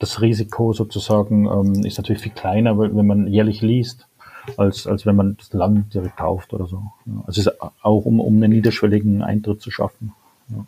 [0.02, 4.08] das Risiko sozusagen ähm, ist natürlich viel kleiner, wenn man jährlich liest,
[4.58, 6.82] als, als wenn man das Land direkt kauft oder so.
[7.06, 10.14] Ja, also ist auch um, um einen niederschwelligen Eintritt zu schaffen.
[10.50, 10.66] Ja,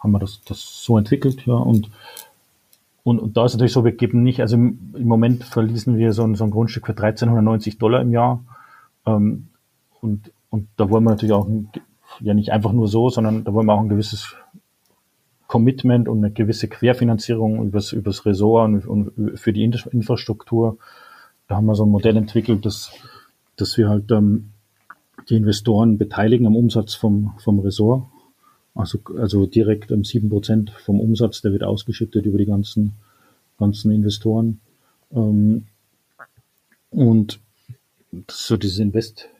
[0.00, 1.54] haben wir das, das so entwickelt, ja.
[1.54, 1.88] Und,
[3.04, 6.12] und, und da ist natürlich so, wir geben nicht, also im, im Moment verließen wir
[6.12, 8.42] so ein, so ein Grundstück für 1390 Dollar im Jahr.
[9.06, 9.46] Ähm,
[10.00, 11.70] und, und da wollen wir natürlich auch ein,
[12.18, 14.34] ja nicht einfach nur so, sondern da wollen wir auch ein gewisses
[15.48, 20.76] Commitment und eine gewisse Querfinanzierung übers, übers Ressort und, und für die Infrastruktur.
[21.48, 22.92] Da haben wir so ein Modell entwickelt, dass,
[23.56, 24.50] dass wir halt ähm,
[25.28, 28.04] die Investoren beteiligen am Umsatz vom, vom Ressort.
[28.74, 32.92] Also, also direkt ähm, sieben Prozent vom Umsatz, der wird ausgeschüttet über die ganzen,
[33.58, 34.60] ganzen Investoren.
[35.12, 35.66] Ähm,
[36.90, 37.40] und
[38.30, 39.30] so dieses Invest,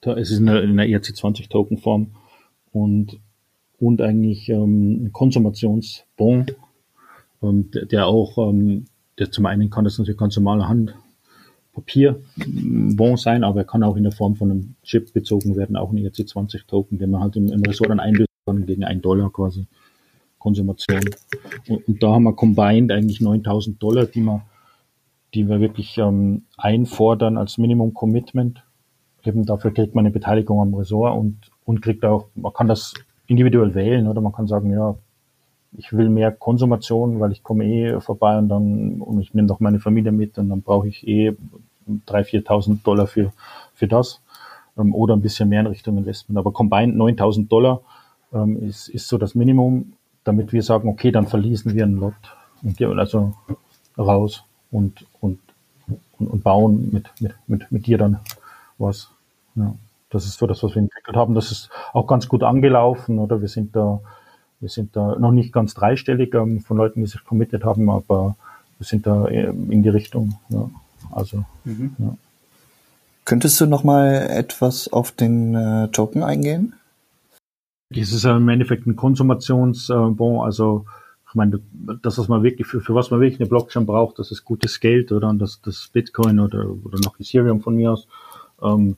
[0.00, 2.08] es ist in einer, in einer ERC20-Token-Form
[2.72, 3.20] und
[3.82, 6.46] und eigentlich ähm, ein Konsumationsbon,
[7.42, 8.84] ähm, der, der, auch, ähm,
[9.18, 14.04] der zum einen kann das natürlich ganz normale Handpapierbon sein, aber er kann auch in
[14.04, 17.60] der Form von einem Chip bezogen werden, auch ein ERC20-Token, den man halt im, im
[17.64, 19.66] Ressort dann einlösen kann gegen einen Dollar quasi
[20.38, 21.00] Konsumation.
[21.68, 24.44] Und, und da haben wir combined eigentlich 9000 Dollar, die wir,
[25.34, 28.62] die wir wirklich ähm, einfordern als Minimum Commitment.
[29.24, 32.94] Eben dafür kriegt man eine Beteiligung am Ressort und, und kriegt auch, man kann das
[33.26, 34.94] individuell wählen oder man kann sagen, ja,
[35.76, 39.60] ich will mehr Konsumation, weil ich komme eh vorbei und dann und ich nehme doch
[39.60, 41.30] meine Familie mit und dann brauche ich eh
[42.06, 43.32] 3.000, 4.000 Dollar für,
[43.74, 44.20] für das
[44.76, 46.38] ähm, oder ein bisschen mehr in Richtung Investment.
[46.38, 47.80] Aber combined 9000 Dollar
[48.32, 52.14] ähm, ist, ist so das Minimum, damit wir sagen, okay, dann verließen wir einen Lot
[52.62, 53.34] und gehen also
[53.98, 55.38] raus und, und,
[56.18, 58.20] und, bauen mit, mit, mit, mit dir dann
[58.78, 59.10] was.
[59.54, 59.74] Ja.
[60.12, 61.34] Das ist so das, was wir entwickelt haben.
[61.34, 63.40] Das ist auch ganz gut angelaufen, oder?
[63.40, 64.00] Wir sind da,
[64.60, 68.36] wir sind da noch nicht ganz dreistellig ähm, von Leuten, die sich committed haben, aber
[68.78, 70.38] wir sind da ähm, in die Richtung.
[70.50, 70.70] Ja.
[71.10, 71.96] Also, mhm.
[71.98, 72.14] ja.
[73.24, 76.74] Könntest du noch mal etwas auf den äh, Token eingehen?
[77.90, 80.84] Es ist ja im Endeffekt ein Konsumationsbon, also
[81.28, 81.60] ich meine,
[82.02, 84.80] das, was man wirklich, für, für was man wirklich eine Blockchain braucht, das ist gutes
[84.80, 88.06] Geld oder das, das Bitcoin oder, oder noch Ethereum von mir aus.
[88.62, 88.96] Ähm,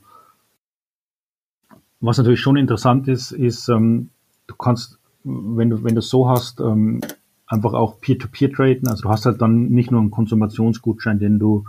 [2.05, 4.11] was natürlich schon interessant ist, ist, ähm,
[4.47, 7.01] du kannst, wenn du, wenn du so hast, ähm,
[7.47, 8.89] einfach auch Peer-to-Peer -Peer traden.
[8.89, 11.65] Also du hast halt dann nicht nur einen Konsumationsgutschein, den du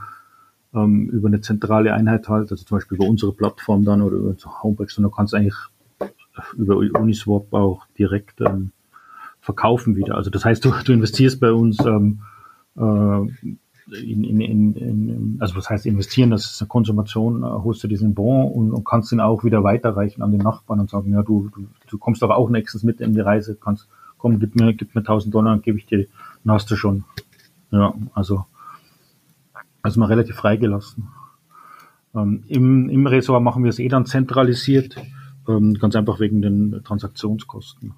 [0.74, 4.30] ähm, über eine zentrale Einheit halt, also zum Beispiel über unsere Plattform dann oder über
[4.30, 5.56] unsere Homepage, sondern du kannst eigentlich
[6.58, 8.72] über Uniswap auch direkt ähm,
[9.40, 10.16] verkaufen wieder.
[10.16, 12.20] Also das heißt, du, du investierst bei uns ähm,
[12.78, 13.50] äh,
[13.92, 18.16] in, in, in, also was heißt investieren, das ist eine Konsumation, äh, holst du diesen
[18.16, 21.50] Bon und, und kannst ihn auch wieder weiterreichen an den Nachbarn und sagen, ja, du,
[21.54, 24.96] du, du kommst aber auch nächstes mit in die Reise, kannst, komm, gib mir, gib
[24.96, 26.08] mir 1000 Dollar, gebe ich dir,
[26.44, 27.04] dann hast du schon.
[27.72, 28.46] Ja, also,
[29.82, 31.10] also mal relativ freigelassen.
[32.16, 34.96] Ähm, Im, Im Ressort machen wir es eh dann zentralisiert,
[35.48, 37.94] ähm, ganz einfach wegen den Transaktionskosten.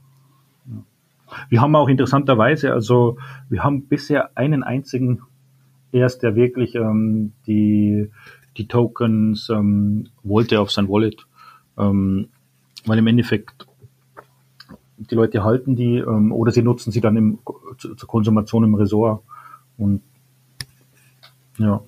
[1.50, 3.18] Wir haben auch interessanterweise, also
[3.50, 5.22] wir haben bisher einen einzigen
[5.92, 8.10] erst, der wirklich ähm, die,
[8.58, 11.26] die Tokens ähm, wollte auf sein Wallet.
[11.78, 12.30] Ähm,
[12.86, 13.68] weil im Endeffekt
[14.98, 17.40] die Leute halten die ähm, oder sie nutzen sie dann im,
[17.78, 19.24] zu, zur Konsumation im Resort.
[19.78, 20.02] Und
[21.58, 21.82] ja.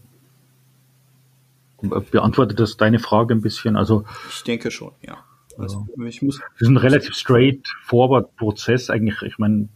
[2.12, 3.77] Beantwortet das deine Frage ein bisschen?
[3.77, 5.17] Also ich denke schon, ja.
[5.57, 6.38] Also, ich muss.
[6.38, 9.21] Das ist ein relativ straightforward Prozess eigentlich.
[9.23, 9.67] Ich meine,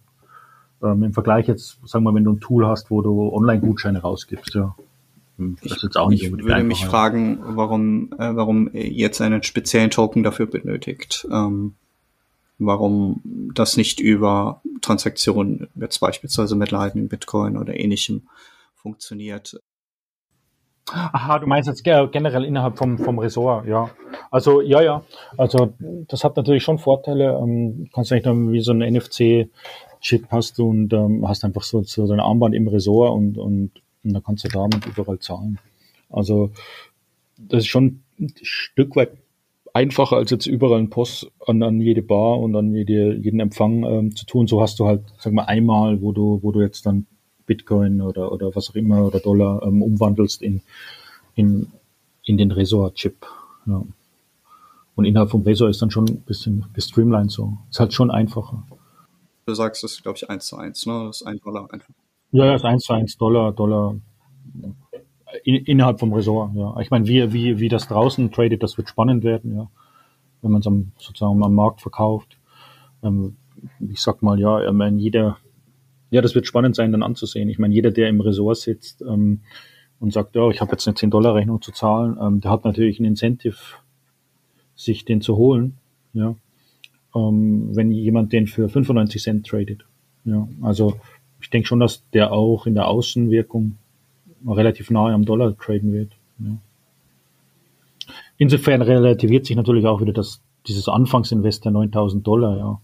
[0.83, 4.55] ähm, Im Vergleich jetzt, sagen wir, wenn du ein Tool hast, wo du Online-Gutscheine rausgibst,
[4.55, 4.75] ja.
[5.37, 9.43] Hm, das ist jetzt auch nicht ich würde mich fragen, warum, äh, warum jetzt einen
[9.43, 11.27] speziellen Token dafür benötigt.
[11.31, 11.75] Ähm,
[12.59, 13.21] warum
[13.53, 18.27] das nicht über Transaktionen, jetzt beispielsweise mit Lightning, Bitcoin oder ähnlichem
[18.75, 19.59] funktioniert.
[20.91, 23.89] Aha, du meinst jetzt generell innerhalb vom, vom Ressort, ja.
[24.29, 25.03] Also, ja, ja.
[25.37, 27.39] Also, das hat natürlich schon Vorteile.
[27.41, 29.49] Ähm, kannst du eigentlich dann wie so ein NFC
[30.03, 33.71] Chip hast du und ähm, hast einfach so, so dein Armband im Ressort und, und,
[34.03, 35.57] und dann kannst du damit überall zahlen.
[36.09, 36.51] Also
[37.37, 39.13] das ist schon ein Stück weit
[39.73, 43.83] einfacher als jetzt überall ein Post an, an jede Bar und an jede, jeden Empfang
[43.83, 44.45] ähm, zu tun.
[44.45, 47.07] So hast du halt, sag mal, einmal, wo du, wo du jetzt dann
[47.45, 50.61] Bitcoin oder, oder was auch immer oder Dollar ähm, umwandelst in,
[51.35, 51.67] in,
[52.23, 53.25] in den Resort-Chip.
[53.65, 53.83] Ja.
[54.95, 57.57] Und innerhalb vom Resort ist dann schon ein bisschen gestreamlined so.
[57.71, 58.63] Ist halt schon einfacher.
[59.45, 61.05] Du sagst, das ist, glaube ich, 1 zu 1, ne?
[61.07, 61.93] Das ist 1 Dollar einfach.
[62.31, 63.95] Ja, ja, ist 1 zu 1 Dollar, Dollar
[65.43, 66.75] in, innerhalb vom Ressort, ja.
[66.79, 69.69] Ich meine, wie, wie, wie das draußen tradet, das wird spannend werden, ja.
[70.41, 72.37] Wenn man es am, sozusagen am Markt verkauft.
[73.03, 73.37] Ähm,
[73.79, 75.37] ich sag mal, ja, ich meine, jeder,
[76.09, 77.49] ja, das wird spannend sein, dann anzusehen.
[77.49, 79.41] Ich meine, jeder, der im Ressort sitzt ähm,
[79.99, 83.05] und sagt, ja, ich habe jetzt eine 10-Dollar-Rechnung zu zahlen, ähm, der hat natürlich ein
[83.05, 83.57] Incentive,
[84.75, 85.77] sich den zu holen,
[86.13, 86.35] ja
[87.15, 89.85] ähm, wenn jemand den für 95 Cent tradet.
[90.25, 90.95] Ja, also
[91.41, 93.77] ich denke schon, dass der auch in der Außenwirkung
[94.47, 96.11] relativ nahe am Dollar traden wird.
[96.39, 96.57] Ja.
[98.37, 102.81] Insofern relativiert sich natürlich auch wieder das, dieses Anfangsinvest der 9000 Dollar, ja,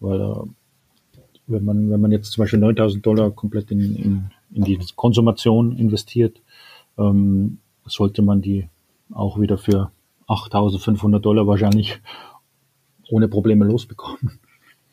[0.00, 4.64] weil äh, wenn man, wenn man jetzt zum Beispiel 9000 Dollar komplett in, in, in
[4.64, 6.40] die Konsumation investiert,
[6.98, 8.68] ähm, sollte man die
[9.12, 9.90] auch wieder für
[10.26, 12.00] 8500 Dollar wahrscheinlich
[13.10, 14.38] ohne Probleme losbekommen.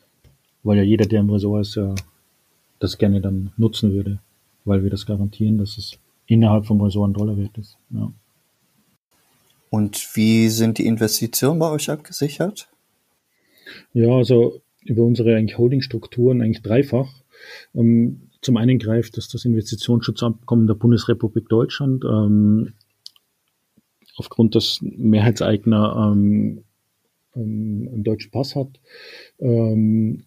[0.62, 1.94] Weil ja jeder, der im Ressort ist, ja
[2.78, 4.20] das gerne dann nutzen würde,
[4.64, 7.78] weil wir das garantieren, dass es innerhalb vom Ressort ein Dollar wert ist.
[7.90, 8.12] Ja.
[9.70, 12.68] Und wie sind die Investitionen bei euch abgesichert?
[13.92, 17.12] Ja, also über unsere eigentlich Holdingstrukturen eigentlich dreifach.
[17.74, 22.74] Ähm, zum einen greift das das Investitionsschutzabkommen der Bundesrepublik Deutschland ähm,
[24.16, 26.14] aufgrund des Mehrheitseigner
[27.36, 28.80] ähm, einen deutschen Pass hat.
[29.38, 30.24] Ähm,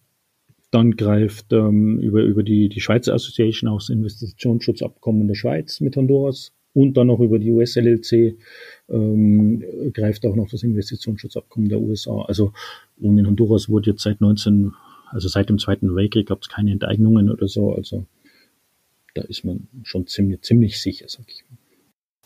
[0.71, 5.95] dann greift ähm, über, über die, die Schweizer Association auch das Investitionsschutzabkommen der Schweiz mit
[5.95, 8.37] Honduras und dann noch über die US-LLC
[8.89, 12.21] ähm, greift auch noch das Investitionsschutzabkommen der USA.
[12.27, 12.53] Also
[12.99, 14.73] und in Honduras wurde jetzt seit 19,
[15.09, 17.73] also seit dem Zweiten Weltkrieg gab es keine Enteignungen oder so.
[17.73, 18.05] Also
[19.15, 21.57] da ist man schon ziemlich, ziemlich sicher, sag ich mal.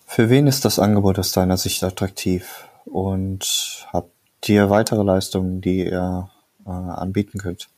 [0.06, 2.67] Für wen ist das Angebot aus deiner Sicht attraktiv?
[2.86, 4.12] Und habt
[4.49, 6.29] ihr weitere Leistungen, die ihr
[6.65, 7.69] äh, anbieten könnt?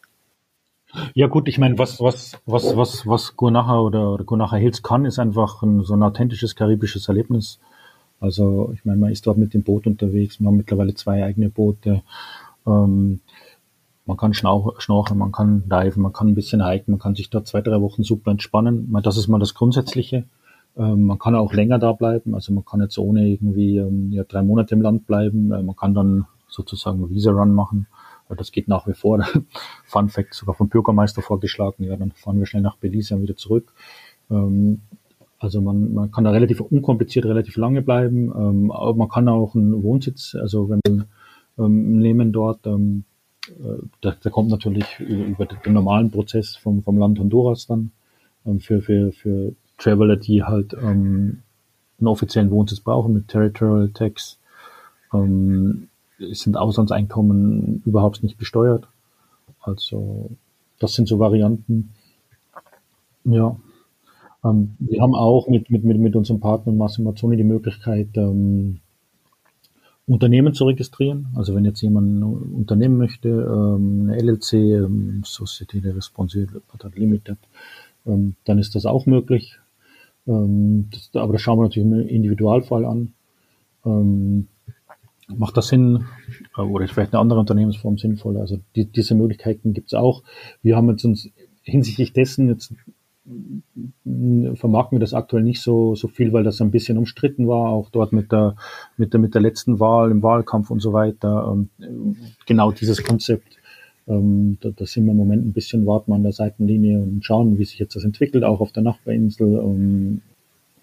[1.13, 5.05] Ja gut, ich meine, was was was was was Gurnacha oder, oder Gurnacha Hills kann,
[5.05, 7.59] ist einfach ein, so ein authentisches karibisches Erlebnis.
[8.19, 10.39] Also ich meine, man ist dort mit dem Boot unterwegs.
[10.39, 12.01] Wir haben mittlerweile zwei eigene Boote.
[12.65, 13.19] Ähm,
[14.05, 17.47] man kann schnorcheln, man kann diven, man kann ein bisschen hiken, man kann sich dort
[17.47, 18.95] zwei, drei Wochen super entspannen.
[19.03, 20.25] Das ist mal das Grundsätzliche.
[20.77, 22.35] Ähm, man kann auch länger da bleiben.
[22.35, 25.51] Also man kann jetzt ohne irgendwie ähm, ja, drei Monate im Land bleiben.
[25.51, 27.87] Äh, man kann dann sozusagen Visa-Run machen.
[28.29, 29.23] Das geht nach wie vor.
[29.83, 31.83] Fun Fact, sogar vom Bürgermeister vorgeschlagen.
[31.83, 33.73] Ja, dann fahren wir schnell nach Belize und wieder zurück.
[34.31, 34.81] Ähm,
[35.37, 38.31] also man, man kann da relativ unkompliziert relativ lange bleiben.
[38.35, 41.05] Ähm, aber man kann auch einen Wohnsitz, also wenn man
[41.59, 43.03] ähm, nehmen dort, äh,
[44.03, 47.91] der, der kommt natürlich über den normalen Prozess vom, vom Land Honduras dann
[48.59, 51.43] für, für, für Traveler, die halt einen
[52.03, 54.39] offiziellen Wohnsitz brauchen mit Territorial Tax.
[56.17, 58.87] Sind Auslandseinkommen überhaupt nicht besteuert.
[59.61, 60.31] Also
[60.79, 61.91] das sind so Varianten.
[63.23, 63.57] Ja.
[64.43, 68.79] Ähm, wir haben auch mit, mit, mit, mit unserem Partner Massimo Mazzoni die Möglichkeit, ähm,
[70.07, 71.27] Unternehmen zu registrieren.
[71.35, 76.61] Also wenn jetzt jemand ein Unternehmen möchte, ähm, eine LLC, ähm, Society de Responsible
[76.93, 77.37] Limited,
[78.05, 79.57] ähm, dann ist das auch möglich.
[80.27, 83.13] Ähm, das, aber das schauen wir natürlich im Individualfall an.
[83.83, 84.47] Ähm,
[85.27, 86.05] macht das Sinn
[86.57, 88.41] äh, oder ist vielleicht eine andere Unternehmensform sinnvoller?
[88.41, 90.23] Also die, diese Möglichkeiten gibt es auch.
[90.61, 91.29] Wir haben jetzt uns
[91.63, 92.73] hinsichtlich dessen jetzt
[94.55, 97.89] vermarkten wir das aktuell nicht so, so viel, weil das ein bisschen umstritten war, auch
[97.89, 98.55] dort mit der,
[98.97, 101.51] mit der, mit der letzten Wahl, im Wahlkampf und so weiter.
[101.51, 103.57] Ähm, genau dieses Konzept,
[104.07, 107.25] ähm, da, da sind wir im Moment ein bisschen, warten wir an der Seitenlinie und
[107.25, 109.59] schauen, wie sich jetzt das entwickelt, auch auf der Nachbarinsel.
[109.59, 110.21] Ähm,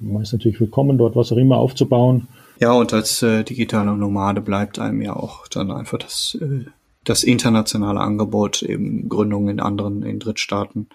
[0.01, 2.27] man ist natürlich willkommen, dort was auch immer aufzubauen.
[2.61, 6.67] Ja, und als äh, digitaler Nomade bleibt einem ja auch dann einfach das, äh,
[7.05, 10.89] das internationale Angebot, eben Gründungen in anderen, in Drittstaaten.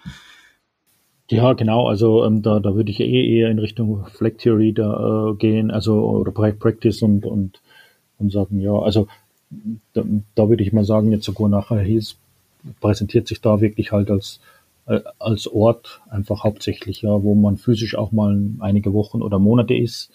[1.30, 1.86] Ja, genau.
[1.86, 5.70] Also ähm, da, da würde ich eh eher in Richtung Flag Theory da äh, gehen,
[5.70, 7.60] also oder Practice und und
[8.18, 9.06] und sagen, ja, also
[9.92, 10.02] da,
[10.34, 12.16] da würde ich mal sagen, jetzt sogar nachher Hills
[12.80, 14.40] präsentiert sich da wirklich halt als
[14.86, 19.74] äh, als Ort einfach hauptsächlich, ja, wo man physisch auch mal einige Wochen oder Monate
[19.74, 20.10] ist,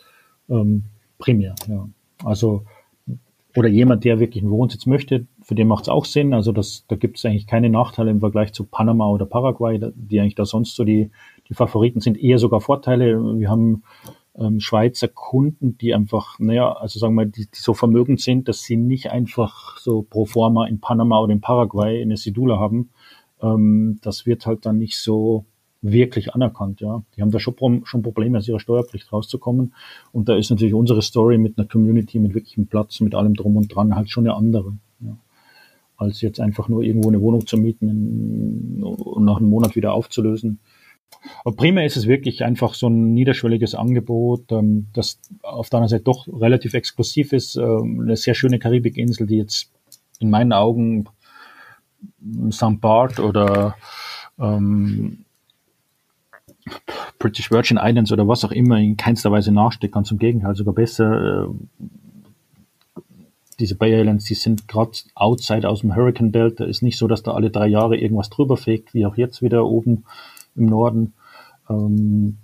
[0.49, 0.83] ähm,
[1.23, 1.87] primär, ja.
[2.25, 2.65] Also
[3.55, 6.33] oder jemand, der wirklich einen Wohnsitz möchte, für den macht es auch Sinn.
[6.33, 10.19] Also das, da gibt es eigentlich keine Nachteile im Vergleich zu Panama oder Paraguay, die
[10.19, 11.11] eigentlich da sonst so die,
[11.47, 13.15] die Favoriten sind, eher sogar Vorteile.
[13.37, 13.83] Wir haben
[14.35, 18.63] ähm, Schweizer Kunden, die einfach, naja, also sagen wir, die, die so vermögend sind, dass
[18.63, 22.89] sie nicht einfach so pro forma in Panama oder in Paraguay eine Sidula haben.
[23.41, 25.45] Ähm, das wird halt dann nicht so
[25.83, 26.81] wirklich anerkannt.
[26.81, 29.73] Ja, die haben da schon, schon Probleme, aus ihrer Steuerpflicht rauszukommen.
[30.11, 33.57] Und da ist natürlich unsere Story mit einer Community, mit wirklichem Platz, mit allem drum
[33.57, 34.73] und dran halt schon eine andere.
[35.01, 35.17] Ja.
[35.97, 40.59] Als jetzt einfach nur irgendwo eine Wohnung zu mieten und nach einem Monat wieder aufzulösen.
[41.43, 45.89] Aber primär ist es wirklich einfach so ein niederschwelliges Angebot, ähm, das auf der anderen
[45.89, 47.55] Seite doch relativ exklusiv ist.
[47.55, 49.71] Ähm, eine sehr schöne Karibikinsel, die jetzt
[50.19, 51.05] in meinen Augen
[52.51, 52.79] St.
[52.79, 53.75] Bart oder
[54.39, 55.22] ähm,
[57.19, 60.73] British Virgin Islands oder was auch immer in keinster Weise nachsteht, ganz im Gegenteil, sogar
[60.73, 61.45] besser.
[61.45, 63.01] Äh,
[63.59, 66.59] diese Bay Islands, die sind gerade outside aus dem Hurricane Belt.
[66.59, 69.41] Da ist nicht so, dass da alle drei Jahre irgendwas drüber fegt, wie auch jetzt
[69.41, 70.05] wieder oben
[70.55, 71.13] im Norden.
[71.69, 72.37] Ähm,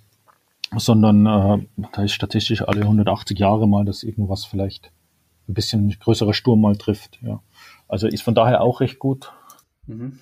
[0.78, 4.92] sondern äh, da ist statistisch alle 180 Jahre mal, dass irgendwas vielleicht
[5.48, 7.20] ein bisschen größerer Sturm mal trifft.
[7.24, 7.42] Ja.
[7.88, 9.32] Also ist von daher auch recht gut.
[9.88, 10.20] Mhm.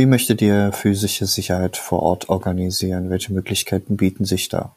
[0.00, 3.10] Wie möchtet ihr physische Sicherheit vor Ort organisieren?
[3.10, 4.74] Welche Möglichkeiten bieten sich da?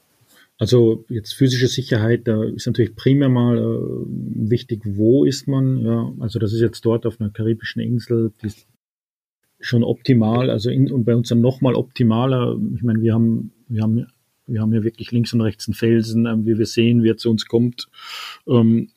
[0.58, 5.78] Also jetzt physische Sicherheit, da ist natürlich primär mal äh, wichtig, wo ist man.
[5.78, 8.68] Ja, also das ist jetzt dort auf einer karibischen Insel, die ist
[9.62, 10.50] schon optimal.
[10.50, 12.60] Also in, und bei uns dann nochmal optimaler.
[12.76, 14.06] Ich meine, wir haben, wir haben,
[14.46, 17.30] wir haben ja wirklich links und rechts einen Felsen, äh, wie wir sehen, wer zu
[17.30, 17.88] uns kommt.
[18.46, 18.90] Ähm,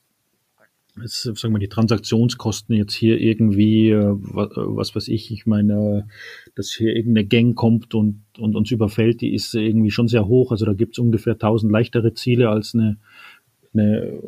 [1.00, 6.08] jetzt, sagen wir, die Transaktionskosten jetzt hier irgendwie, äh, was, was weiß ich, ich meine,
[6.54, 10.52] dass hier irgendeine Gang kommt und, und uns überfällt, die ist irgendwie schon sehr hoch.
[10.52, 12.98] Also da gibt es ungefähr 1000 leichtere Ziele als eine,
[13.74, 14.22] eine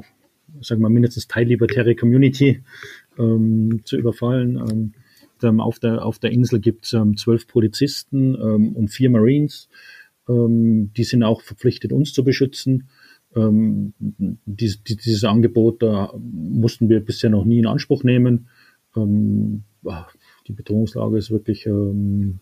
[0.61, 2.63] sagen wir mindestens teillibertäre Community
[3.19, 4.95] ähm, zu überfallen.
[5.43, 9.69] Ähm, auf, der, auf der Insel gibt es ähm, zwölf Polizisten ähm, und vier Marines.
[10.29, 12.89] Ähm, die sind auch verpflichtet, uns zu beschützen.
[13.37, 18.49] Ähm, dies, dieses Angebot da mussten wir bisher noch nie in Anspruch nehmen.
[18.97, 19.65] Ähm,
[20.47, 22.41] die Bedrohungslage ist wirklich ähm,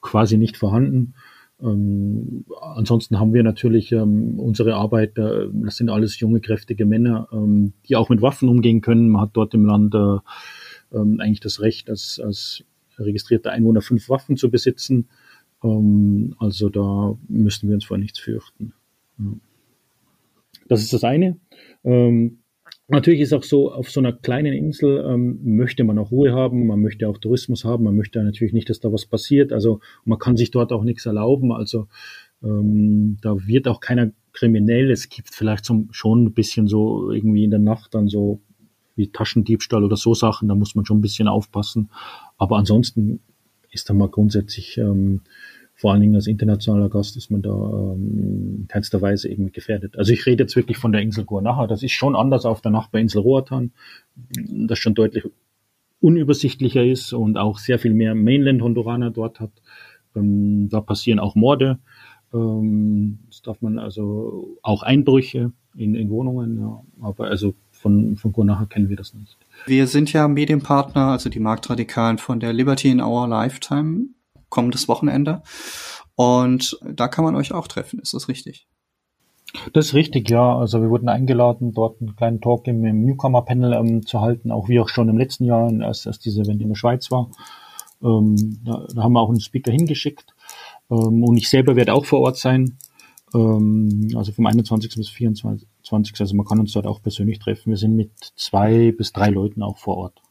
[0.00, 1.14] quasi nicht vorhanden.
[1.62, 7.28] Ähm, ansonsten haben wir natürlich ähm, unsere Arbeit, äh, das sind alles junge, kräftige Männer,
[7.32, 9.08] ähm, die auch mit Waffen umgehen können.
[9.08, 10.18] Man hat dort im Land äh,
[10.92, 12.64] ähm, eigentlich das Recht, als, als
[12.98, 15.08] registrierter Einwohner fünf Waffen zu besitzen.
[15.64, 18.74] Ähm, also da müssen wir uns vor nichts fürchten.
[19.18, 19.32] Ja.
[20.68, 21.38] Das ist das eine.
[21.84, 22.38] Ähm,
[22.88, 26.68] Natürlich ist auch so, auf so einer kleinen Insel ähm, möchte man auch Ruhe haben,
[26.68, 29.52] man möchte auch Tourismus haben, man möchte natürlich nicht, dass da was passiert.
[29.52, 31.50] Also man kann sich dort auch nichts erlauben.
[31.50, 31.88] Also
[32.44, 34.92] ähm, da wird auch keiner kriminell.
[34.92, 38.40] Es gibt vielleicht so, schon ein bisschen so irgendwie in der Nacht dann so
[38.94, 41.90] wie Taschendiebstahl oder so Sachen, da muss man schon ein bisschen aufpassen.
[42.38, 43.20] Aber ansonsten
[43.72, 45.22] ist da mal grundsätzlich ähm,
[45.78, 49.98] vor allen Dingen als internationaler Gast ist man da ähm, in keinster Weise irgendwie gefährdet.
[49.98, 51.66] Also ich rede jetzt wirklich von der Insel Guanaja.
[51.66, 53.72] Das ist schon anders auf der Nachbarinsel Roatan,
[54.48, 55.24] das schon deutlich
[56.00, 59.50] unübersichtlicher ist und auch sehr viel mehr Mainland-Honduraner dort hat.
[60.16, 61.78] Ähm, da passieren auch Morde.
[62.32, 66.58] Ähm, das darf man also auch Einbrüche in, in Wohnungen.
[66.58, 66.82] Ja.
[67.02, 69.36] Aber also von, von Guanaja kennen wir das nicht.
[69.66, 74.06] Wir sind ja Medienpartner, also die Marktradikalen von der Liberty in Our Lifetime
[74.48, 75.42] kommendes Wochenende.
[76.14, 78.66] Und da kann man euch auch treffen, ist das richtig?
[79.72, 80.56] Das ist richtig, ja.
[80.58, 84.68] Also wir wurden eingeladen, dort einen kleinen Talk im, im Newcomer-Panel ähm, zu halten, auch
[84.68, 87.30] wie auch schon im letzten Jahr, als, als diese Event in der Schweiz war.
[88.02, 90.34] Ähm, da, da, haben wir auch einen Speaker hingeschickt.
[90.90, 92.78] Ähm, und ich selber werde auch vor Ort sein.
[93.34, 94.94] Ähm, also vom 21.
[94.96, 95.68] bis 24.
[96.18, 97.70] Also man kann uns dort auch persönlich treffen.
[97.70, 100.22] Wir sind mit zwei bis drei Leuten auch vor Ort.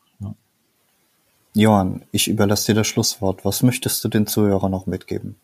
[1.55, 3.45] Johann, ich überlasse dir das Schlusswort.
[3.45, 5.37] Was möchtest du den Zuhörern noch mitgeben?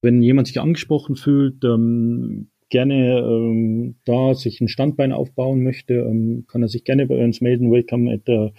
[0.00, 6.46] Wenn jemand sich angesprochen fühlt, ähm, gerne ähm, da sich ein Standbein aufbauen möchte, ähm,
[6.48, 7.70] kann er sich gerne bei uns melden.
[7.70, 8.50] Welcome at uh,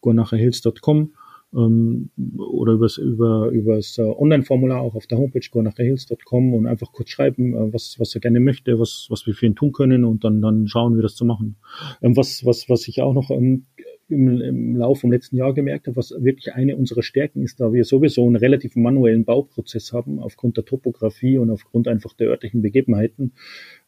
[0.00, 1.12] gornacherhills.com
[1.54, 7.10] ähm, oder übers, über übers uh, Online-Formular auch auf der Homepage gornacherhills.com und einfach kurz
[7.10, 10.24] schreiben, uh, was was er gerne möchte, was was wir für ihn tun können und
[10.24, 11.56] dann dann schauen wir das zu machen.
[12.00, 13.66] Ähm, was was was ich auch noch ähm,
[14.08, 17.72] im, im Laufe vom letzten Jahr gemerkt habe, was wirklich eine unserer Stärken ist, da
[17.72, 22.62] wir sowieso einen relativ manuellen Bauprozess haben, aufgrund der Topografie und aufgrund einfach der örtlichen
[22.62, 23.32] Begebenheiten,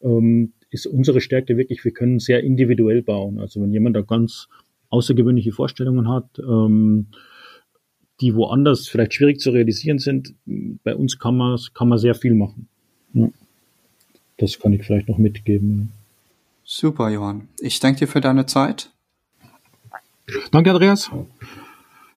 [0.02, 3.38] ähm, ist unsere Stärke wirklich, wir können sehr individuell bauen.
[3.38, 4.48] Also wenn jemand da ganz
[4.90, 7.06] außergewöhnliche Vorstellungen hat, ähm,
[8.20, 10.34] die woanders vielleicht schwierig zu realisieren sind,
[10.82, 12.68] bei uns kann man, kann man sehr viel machen.
[13.12, 13.30] Ja.
[14.38, 15.92] Das kann ich vielleicht noch mitgeben.
[16.64, 17.48] Super, Johann.
[17.60, 18.90] Ich danke dir für deine Zeit.
[20.52, 21.10] Danke, Andreas.